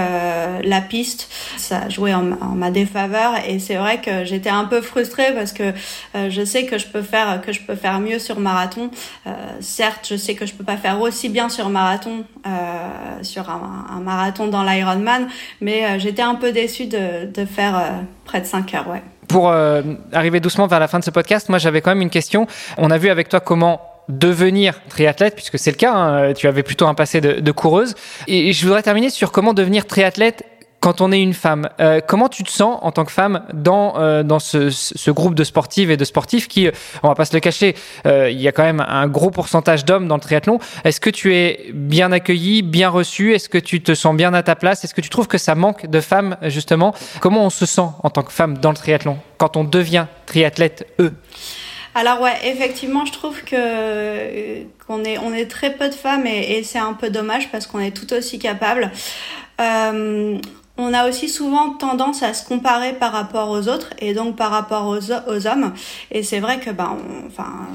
[0.63, 4.81] la piste, ça a joué en, ma défaveur et c'est vrai que j'étais un peu
[4.81, 5.73] frustrée parce que
[6.29, 8.89] je sais que je peux faire que je peux faire mieux sur marathon.
[9.59, 12.25] certes, je sais que je peux pas faire aussi bien sur marathon
[13.21, 15.27] sur un, un, marathon dans l'Ironman,
[15.61, 19.81] mais j'étais un peu déçue de, de faire près de 5 heures, ouais pour euh,
[20.13, 22.47] arriver doucement vers la fin de ce podcast, moi j'avais quand même une question.
[22.77, 26.63] On a vu avec toi comment devenir triathlète, puisque c'est le cas, hein, tu avais
[26.63, 27.95] plutôt un passé de, de coureuse.
[28.27, 30.45] Et je voudrais terminer sur comment devenir triathlète
[30.87, 33.95] quand on est une femme, euh, comment tu te sens en tant que femme dans
[33.97, 36.71] euh, ce, groupe de sportives et de sportifs qui, euh,
[37.03, 37.75] on va pas se le cacher,
[38.05, 40.59] il y a quand même un gros pourcentage d'hommes dans le triathlon.
[40.85, 43.33] Est-ce que tu es bien accueilli, bien reçu?
[43.33, 44.85] Est-ce que tu te sens bien à ta place?
[44.85, 46.95] Est-ce que tu trouves que ça manque de femmes justement?
[47.19, 50.87] Comment on se sent en tant que femme dans le triathlon quand on devient triathlète
[51.01, 51.13] eux?
[51.95, 56.63] Alors ouais, effectivement, je trouve que qu'on est on est très peu de femmes et,
[56.63, 58.89] c'est un peu dommage parce qu'on est tout aussi capable.
[60.77, 64.51] On a aussi souvent tendance à se comparer par rapport aux autres et donc par
[64.51, 65.73] rapport aux, hommes.
[66.11, 66.97] Et c'est vrai que, ben,
[67.27, 67.67] enfin,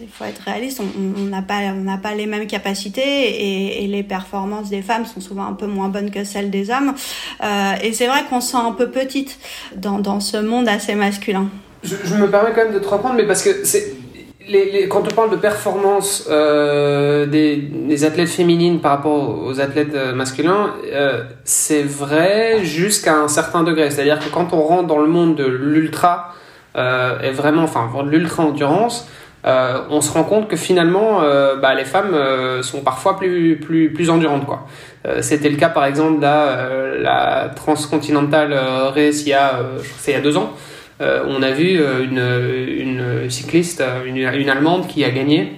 [0.00, 1.60] il faut être réaliste, on n'a pas,
[2.02, 6.10] pas les mêmes capacités et, les performances des femmes sont souvent un peu moins bonnes
[6.10, 6.94] que celles des hommes.
[7.42, 9.38] Euh, et c'est vrai qu'on se sent un peu petite
[9.74, 11.48] dans, dans ce monde assez masculin.
[11.82, 13.94] Je, me permets quand même de te reprendre, mais parce que c'est
[14.50, 20.14] les, quand on parle de performance euh, des, athlètes féminines par rapport aux athlètes euh,
[20.14, 23.90] masculins, euh, c'est vrai jusqu'à un certain degré.
[23.90, 26.34] C'est-à-dire que quand on rentre dans le monde de l'ultra,
[26.76, 29.08] euh, et vraiment, enfin, de l'ultra endurance,
[29.44, 31.22] on se rend compte que finalement,
[31.62, 32.14] bah, les femmes
[32.62, 34.46] sont parfois plus, plus, plus endurantes.
[35.22, 36.68] C'était le cas par exemple là,
[37.00, 40.52] la transcontinentale race il y a deux ans.
[41.00, 45.54] Euh, on a vu euh, une, une cycliste, euh, une, une, Allemande qui a gagné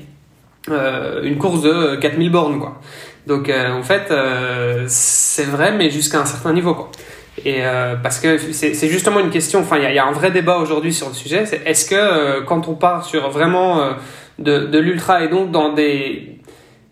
[0.69, 2.61] une course de 4000 bornes.
[2.61, 2.81] Quoi.
[3.27, 4.13] Donc en fait,
[4.87, 6.75] c'est vrai, mais jusqu'à un certain niveau.
[6.75, 6.91] Quoi.
[7.45, 7.63] Et
[8.01, 10.93] parce que c'est justement une question, enfin il y, y, a un vrai débat aujourd'hui
[10.93, 13.91] sur le sujet, c'est est-ce que quand on part sur vraiment
[14.39, 16.32] de, de l'ultra et donc dans des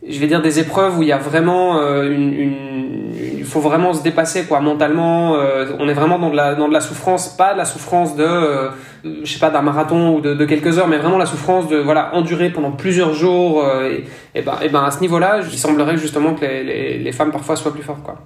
[0.06, 3.92] je vais dire des épreuves où il y a vraiment une, une, il faut vraiment
[3.92, 5.36] se dépasser quoi mentalement
[5.78, 8.70] on est vraiment dans de la dans de la souffrance pas de la souffrance de
[9.04, 12.14] je sais pas d'un marathon ou de, quelques heures mais vraiment la souffrance de voilà
[12.14, 15.98] endurer pendant plusieurs jours et, et ben et ben à ce niveau là il semblerait
[15.98, 18.16] justement que les, les, les femmes parfois soient plus fortes quoi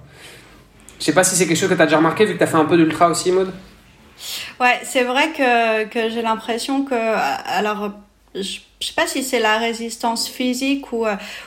[0.99, 2.43] je sais pas si c'est quelque chose que tu as déjà remarqué vu que tu
[2.43, 3.51] as fait un peu d'ultra aussi Maud
[4.59, 6.95] Ouais, c'est vrai que, que j'ai l'impression que.
[6.95, 7.91] Alors,
[8.35, 11.05] je, je sais pas si c'est la résistance physique ou,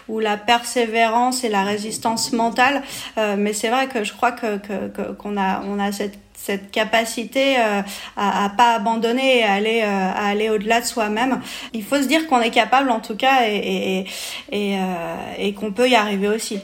[0.08, 2.82] ou la persévérance et la résistance mentale,
[3.16, 7.56] euh, mais c'est vrai que je crois que que, a, on a cette cette capacité
[7.58, 7.82] euh,
[8.16, 11.40] à, à pas abandonner et à aller euh, aller au-delà de soi-même.
[11.74, 14.06] Il faut se dire qu'on est capable en tout cas et
[14.52, 16.60] et euh, qu'on peut y arriver aussi.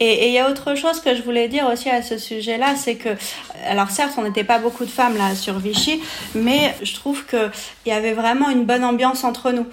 [0.00, 2.94] Et il y a autre chose que je voulais dire aussi à ce sujet-là, c'est
[2.94, 3.10] que
[3.66, 6.00] alors certes on n'était pas beaucoup de femmes là sur Vichy,
[6.34, 7.50] mais je trouve que
[7.84, 9.66] il y avait vraiment une bonne ambiance entre nous.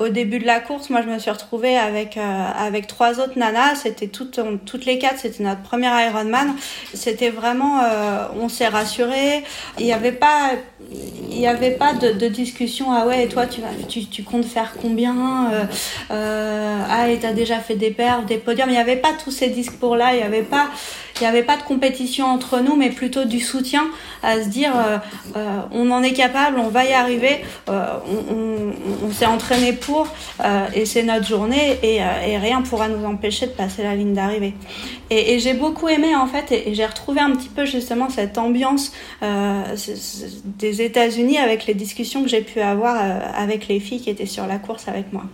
[0.00, 3.74] Au début de la course, moi je me suis retrouvée avec avec trois autres nanas.
[3.82, 6.54] C'était toutes toutes les quatre, c'était notre premier Ironman.
[6.94, 7.82] C'était vraiment
[8.40, 9.42] on s'est rassuré.
[9.78, 10.52] Il n'y avait pas,
[11.30, 12.86] il y avait pas de, discussion.
[12.90, 15.64] Ah ouais, et toi, tu, vas, tu, tu comptes faire combien euh,
[16.10, 18.68] euh, Ah, et t'as déjà fait des perfs, des podiums.
[18.68, 20.14] Il n'y avait pas tous ces discours-là.
[20.14, 20.68] Il n'y avait pas,
[21.20, 23.86] il n'y avait pas de compétition entre nous, mais plutôt du soutien
[24.22, 24.98] à se dire, euh,
[25.36, 27.44] euh, on en est capable, on va y arriver.
[27.68, 27.86] Euh,
[28.30, 30.06] on, on, s'est entraîné pour,
[30.74, 34.54] et c'est notre journée, et, et, rien pourra nous empêcher de passer la ligne d'arrivée.
[35.10, 38.10] Et, et j'ai beaucoup aimé en fait, et, et j'ai retrouvé un petit peu justement
[38.10, 38.92] cette ambiance
[39.22, 42.96] des États-Unis avec les discussions que j'ai pu avoir
[43.34, 45.24] avec les filles qui étaient sur la course avec moi.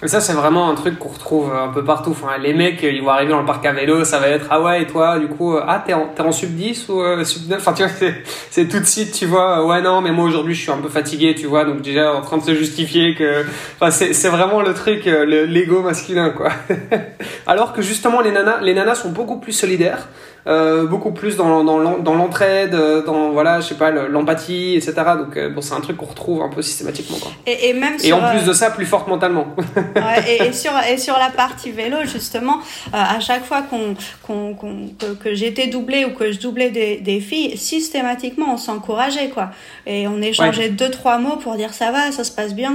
[0.00, 2.12] Et ça, c'est vraiment un truc qu'on retrouve un peu partout.
[2.12, 4.60] Enfin, les mecs, ils vont arriver dans le parc à vélo, ça va être ah
[4.62, 7.58] ouais, et toi, du coup, ah, t'es en, en sub 10 ou euh, sub 9
[7.58, 7.92] Enfin, tu vois,
[8.50, 10.88] c'est tout de suite, tu vois, ouais, non, mais moi aujourd'hui, je suis un peu
[10.88, 13.44] fatigué, tu vois, donc déjà en train de se justifier que.
[13.80, 16.50] Enfin, c'est vraiment le truc, l'ego masculin, quoi.
[17.48, 20.06] Alors que justement, les nanas, les nanas sont beaucoup plus solidaires.
[20.48, 22.74] Euh, beaucoup plus dans, dans, dans l'entraide,
[23.04, 24.94] dans voilà, je sais pas, l'empathie, etc.
[25.18, 27.18] Donc euh, bon, c'est un truc qu'on retrouve un peu systématiquement.
[27.18, 27.32] Quoi.
[27.46, 29.48] Et, et même et en plus de ça, plus forte mentalement.
[29.76, 32.60] ouais, et, et, sur et sur la partie vélo, justement,
[32.94, 36.96] euh, à chaque fois qu'on qu que, que j'étais doublée ou que je doublais des,
[36.96, 39.50] des filles, systématiquement on s'encourageait quoi.
[39.86, 40.68] Et on échangeait ouais.
[40.70, 42.72] deux trois mots pour dire ça va, ça se passe bien.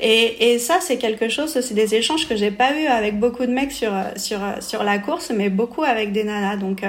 [0.00, 3.46] Et, et ça c'est quelque chose, c'est des échanges que j'ai pas eu avec beaucoup
[3.46, 6.56] de mecs sur sur sur la course, mais beaucoup avec des nanas.
[6.56, 6.84] Donc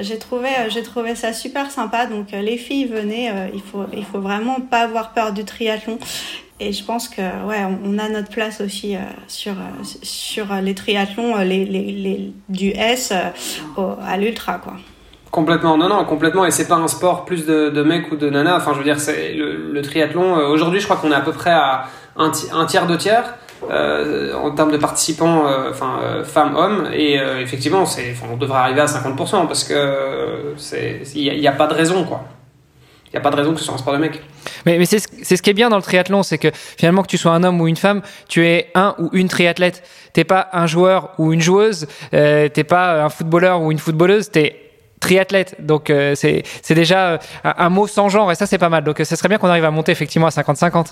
[0.00, 2.06] j'ai trouvé, j'ai trouvé ça super sympa.
[2.06, 5.98] Donc les filles venaient, il faut, il faut vraiment pas avoir peur du triathlon.
[6.60, 9.54] Et je pense que ouais, on a notre place aussi euh, sur
[10.02, 14.74] sur les triathlons, les, les, les du S euh, à l'ultra quoi.
[15.32, 16.46] Complètement, non, non, complètement.
[16.46, 18.56] Et c'est pas un sport plus de, mecs ou de nanas.
[18.56, 20.38] Enfin, je veux dire, c'est le, triathlon.
[20.38, 21.86] Euh, Aujourd'hui, je crois qu'on est à peu près à
[22.16, 23.34] un, un tiers, deux tiers.
[23.70, 27.84] Euh, en termes de participants, euh, enfin euh, femmes, hommes, et effectivement,
[28.30, 30.54] on devrait arriver à 50% parce que
[31.14, 32.24] il n'y a, pas de raison, quoi.
[33.06, 34.20] Il n'y a pas de raison que ce soit un sport de mec.
[34.66, 37.30] Mais, c'est, ce qui est bien dans le triathlon, c'est que finalement que tu sois
[37.32, 39.84] un homme ou une femme, tu es un ou une triathlète.
[40.12, 44.30] T'es pas un joueur ou une joueuse, euh, t'es pas un footballeur ou une footballeuse,
[44.30, 44.60] t'es
[44.98, 45.64] triathlète.
[45.64, 48.82] Donc euh, c'est, déjà un, un, mot sans genre et ça c'est pas mal.
[48.82, 50.86] Donc ce serait bien qu'on arrive à monter effectivement à 50-50.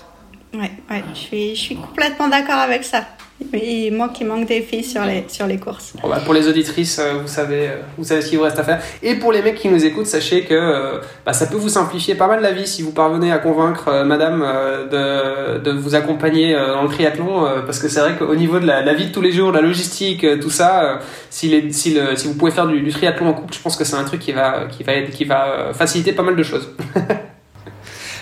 [0.53, 3.03] Ouais, ouais, je suis, je suis complètement d'accord avec ça.
[3.51, 5.93] Il manque, il manque des filles sur les, sur les courses.
[6.01, 8.81] Bon bah pour les auditrices, vous savez, vous savez ce qu'il vous reste à faire.
[9.01, 12.27] Et pour les mecs qui nous écoutent, sachez que bah, ça peut vous simplifier pas
[12.27, 16.55] mal la vie si vous parvenez à convaincre euh, madame euh, de, de vous accompagner
[16.55, 17.45] euh, dans le triathlon.
[17.45, 19.51] Euh, parce que c'est vrai qu'au niveau de la, la, vie de tous les jours,
[19.51, 20.99] la logistique, tout ça,
[21.29, 23.75] si, les, si, le, si vous pouvez faire du, du triathlon en couple, je pense
[23.75, 26.69] que c'est un truc qui va, qui, va, qui va faciliter pas mal de choses.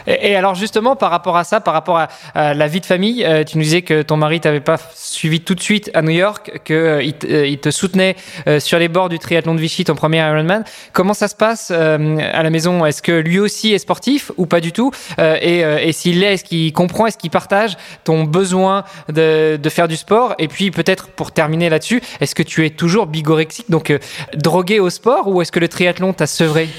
[0.07, 1.99] Et, alors justement, par rapport à ça, par rapport
[2.35, 5.41] à, la vie de famille, euh, tu nous disais que ton mari t'avait pas suivi
[5.41, 8.15] tout de suite à New York, qu'il euh, euh, il te soutenait
[8.59, 10.63] sur les bords du triathlon de Vichy, ton premier Ironman.
[10.93, 12.85] Comment ça se passe à la maison?
[12.85, 14.91] Est-ce que lui aussi est sportif ou pas du tout?
[15.19, 20.35] Et, s'il l'est, est-ce qu'il comprend, est-ce qu'il partage ton besoin de, faire du sport?
[20.39, 23.93] Et puis peut-être pour terminer là-dessus, est-ce que tu es toujours bigorexique, donc
[24.35, 26.69] drogué au sport, ou est-ce que le triathlon t'a sevré?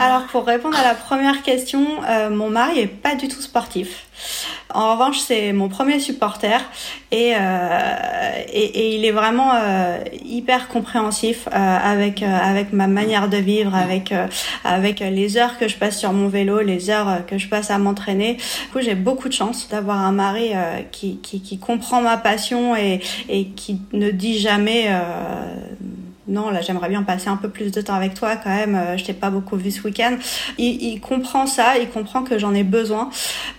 [0.00, 4.06] Alors pour répondre à la première question, euh, mon mari est pas du tout sportif.
[4.74, 6.60] En revanche, c'est mon premier supporter
[7.12, 12.86] et, euh, et, et, il est vraiment euh, hyper compréhensif euh, avec euh, avec ma
[12.86, 14.26] manière de vivre, avec euh,
[14.64, 17.78] avec les heures que je passe sur mon vélo, les heures que je passe à
[17.78, 18.34] m'entraîner.
[18.34, 20.50] Du coup, j'ai beaucoup de chance d'avoir un mari
[20.92, 24.90] qui, qui, qui comprend ma passion et, et qui ne dit jamais
[26.28, 29.04] non, là j'aimerais bien passer un peu plus de temps avec toi quand même, je
[29.04, 30.16] t'ai pas beaucoup vu ce week-end.
[30.58, 33.10] Il, il, comprend ça, il comprend que j'en ai besoin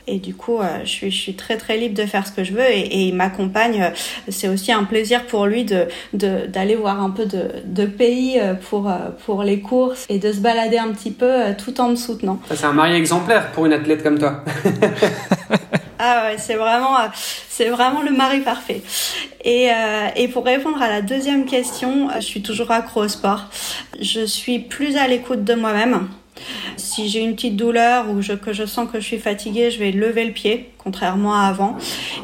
[0.08, 2.54] et du coup je, suis, je suis très très libre de faire ce que je
[2.54, 3.92] veux et, et il m'accompagne.
[4.30, 8.40] C'est aussi un plaisir pour lui de d'aller voir un peu de, de pays
[8.70, 8.92] pour,
[9.26, 12.40] pour les courses et de se balader un petit peu tout en me soutenant.
[12.54, 14.44] C'est un mari exemplaire pour une athlète comme toi.
[16.00, 16.98] ah ouais, c'est vraiment,
[17.50, 18.82] c'est vraiment le mari parfait.
[19.44, 23.46] Et, euh, et pour répondre à la deuxième question, je suis toujours accro au sport.
[24.00, 26.08] Je suis plus à l'écoute de moi-même.
[26.78, 29.92] Si j'ai une petite douleur ou que je sens que je suis fatiguée, je vais
[29.92, 31.76] lever le pied, contrairement à avant.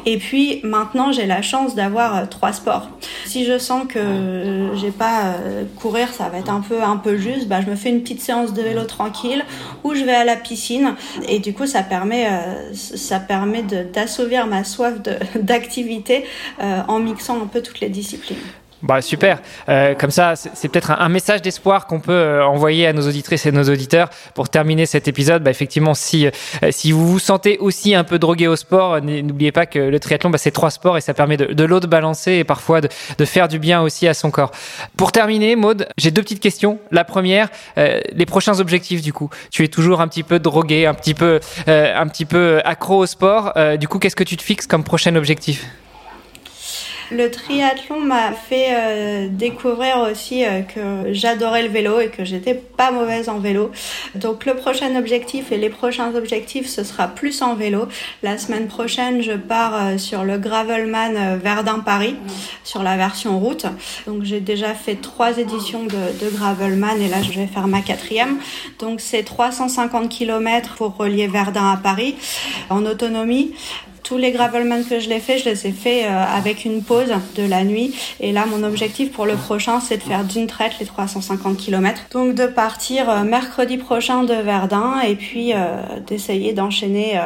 [0.06, 2.88] Et puis maintenant, j'ai la chance d'avoir euh, trois sports.
[3.26, 7.16] Si je sens que j'ai pas euh, courir, ça va être un peu un peu
[7.16, 9.44] juste, bah, je me fais une petite séance de vélo tranquille
[9.82, 10.94] ou je vais à la piscine.
[11.28, 14.94] Et du coup, ça permet euh, ça permet d'assouvir ma soif
[15.36, 16.24] d'activité
[16.60, 18.38] en mixant un peu toutes les disciplines.
[18.84, 19.38] Bah super.
[19.70, 23.46] Euh, comme ça, c'est peut-être un, message d'espoir qu'on peut euh, envoyer à nos auditrices
[23.46, 25.42] et nos auditeurs pour terminer cet épisode.
[25.42, 26.30] Bah, effectivement, si euh,
[26.70, 30.28] si vous vous sentez aussi un peu drogué au sport, n'oubliez pas que le triathlon,
[30.28, 32.90] bah, c'est trois sports et ça permet de, de l'eau de balancer et parfois de,
[33.16, 34.50] de, faire du bien aussi à son corps.
[34.98, 36.78] Pour terminer, Maude, j'ai deux petites questions.
[36.90, 39.30] La première, les prochains objectifs du coup.
[39.50, 43.06] Tu es toujours un petit peu drogué, un petit peu un petit peu accro au
[43.06, 43.54] sport.
[43.80, 45.64] du coup, qu'est-ce que tu te fixes comme prochain objectif?
[47.10, 52.54] Le triathlon m'a fait euh, découvrir aussi euh, que j'adorais le vélo et que j'étais
[52.54, 53.70] pas mauvaise en vélo.
[54.14, 57.86] Donc le prochain objectif et les prochains objectifs, ce sera plus en vélo.
[58.22, 62.16] La semaine prochaine, je pars euh, sur le Gravelman Verdun-Paris,
[62.64, 63.66] sur la version route.
[64.06, 67.80] Donc j'ai déjà fait trois éditions de, de Gravelman et là je vais faire ma
[67.80, 68.38] quatrième.
[68.78, 72.16] Donc c'est 350 km pour relier Verdun à Paris
[72.70, 73.54] en autonomie
[74.04, 77.12] tous les gravelman que je l'ai fait, je les ai fait euh, avec une pause
[77.34, 77.94] de la nuit.
[78.20, 82.02] Et là, mon objectif pour le prochain, c'est de faire d'une traite les 350 km.
[82.12, 85.76] Donc de partir euh, mercredi prochain de Verdun et puis euh,
[86.06, 87.18] d'essayer d'enchaîner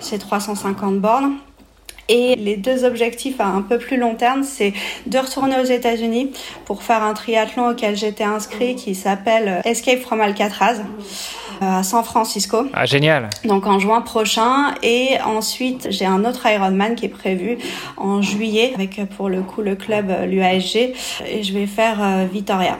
[0.00, 1.32] ces 350 bornes.
[2.08, 4.72] Et les deux objectifs à un peu plus long terme, c'est
[5.06, 6.32] de retourner aux États-Unis
[6.64, 10.80] pour faire un triathlon auquel j'étais inscrit qui s'appelle Escape from Alcatraz
[11.60, 12.66] à San Francisco.
[12.72, 13.28] Ah, génial.
[13.44, 14.74] Donc en juin prochain.
[14.82, 17.58] Et ensuite, j'ai un autre Ironman qui est prévu
[17.96, 20.94] en juillet avec pour le coup le club euh, l'UASG.
[21.26, 22.78] Et je vais faire euh, Vitoria.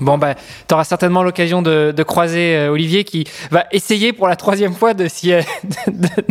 [0.00, 4.28] Bon, bah, tu auras certainement l'occasion de, de, croiser euh, Olivier qui va essayer pour
[4.28, 5.32] la troisième fois de d'y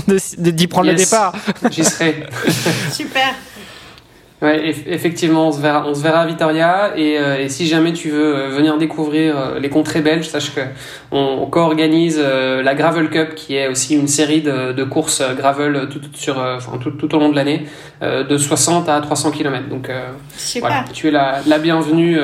[0.07, 1.33] de, de, prendre le départ.
[1.71, 2.25] J'y serai.
[2.91, 3.33] Super.
[4.39, 6.95] Ouais, effectivement, on se verra, on se verra à Vitoria.
[6.95, 10.53] Et, euh, et si jamais tu veux euh, venir découvrir euh, les contrées belges, sache
[10.53, 10.61] que
[11.11, 16.01] on, co-organise la Gravel Cup, qui est aussi une série de, de courses gravel tout,
[16.13, 17.65] sur, enfin, tout, tout, au long de l'année,
[18.01, 19.69] de 60 à 300 km.
[19.69, 19.89] Donc,
[20.59, 22.19] voilà, tu es la, la bienvenue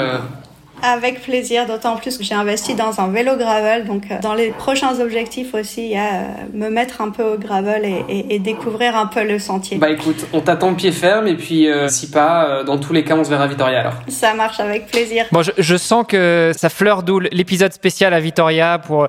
[0.84, 3.86] avec plaisir, d'autant plus que j'ai investi dans un vélo gravel.
[3.86, 6.24] Donc, euh, dans les prochains objectifs aussi, il y a euh,
[6.54, 9.78] me mettre un peu au gravel et, et, découvrir un peu le sentier.
[9.78, 13.16] Bah écoute, on t'attend pied ferme et puis euh, si pas, dans tous les cas,
[13.16, 13.94] on se verra à Vitoria alors.
[14.10, 15.26] Ça marche avec plaisir.
[15.32, 19.08] Bon, je, je sens que ça fleure d'où l'épisode spécial à Vitoria pour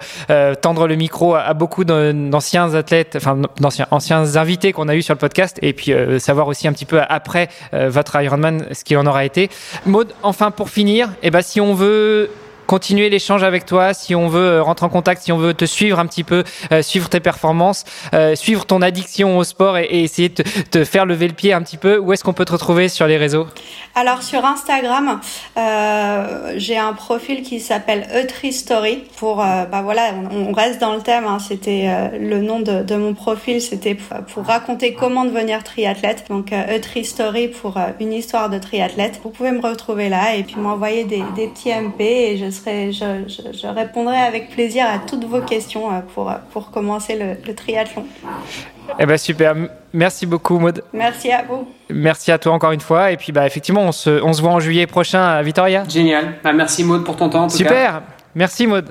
[0.60, 5.14] tendre le micro à, beaucoup d'anciens athlètes, enfin d'anciens anciens invités qu'on a eu sur
[5.14, 9.06] le podcast et puis savoir aussi un petit peu après votre Ironman ce qu'il en
[9.06, 9.50] aura été.
[9.86, 12.30] Maud, enfin pour finir, et eh ben si on on veut
[12.66, 15.64] continuer l'échange avec toi, si on veut euh, rentrer en contact, si on veut te
[15.64, 17.84] suivre un petit peu, euh, suivre tes performances,
[18.14, 21.62] euh, suivre ton addiction au sport et, essayer de te, faire lever le pied un
[21.62, 23.46] petit peu, où est-ce qu'on peut te retrouver sur les réseaux?
[23.94, 25.20] Alors sur Instagram,
[26.56, 28.06] j'ai un profil qui s'appelle
[28.50, 33.14] Story pour, bah voilà, on, reste dans le thème, hein, c'était le nom de, mon
[33.14, 36.52] profil, c'était pour, raconter comment devenir triathlète, donc
[37.04, 39.20] Story pour une histoire de triathlète.
[39.22, 43.66] Vous pouvez me retrouver là et puis m'envoyer des, des petits MP et je je,
[43.66, 48.04] répondrai avec plaisir à toutes vos questions euh, pour, pour commencer le, triathlon.
[48.98, 49.54] Eh ben super,
[49.92, 50.82] merci beaucoup Maud.
[50.92, 51.66] Merci à vous.
[51.90, 54.52] Merci à toi encore une fois et puis bah effectivement on se, on se voit
[54.52, 55.84] en juillet prochain à Vitoria.
[55.88, 57.44] Génial, bah, merci Maud pour ton temps.
[57.44, 58.02] En tout super,
[58.34, 58.90] merci Maud.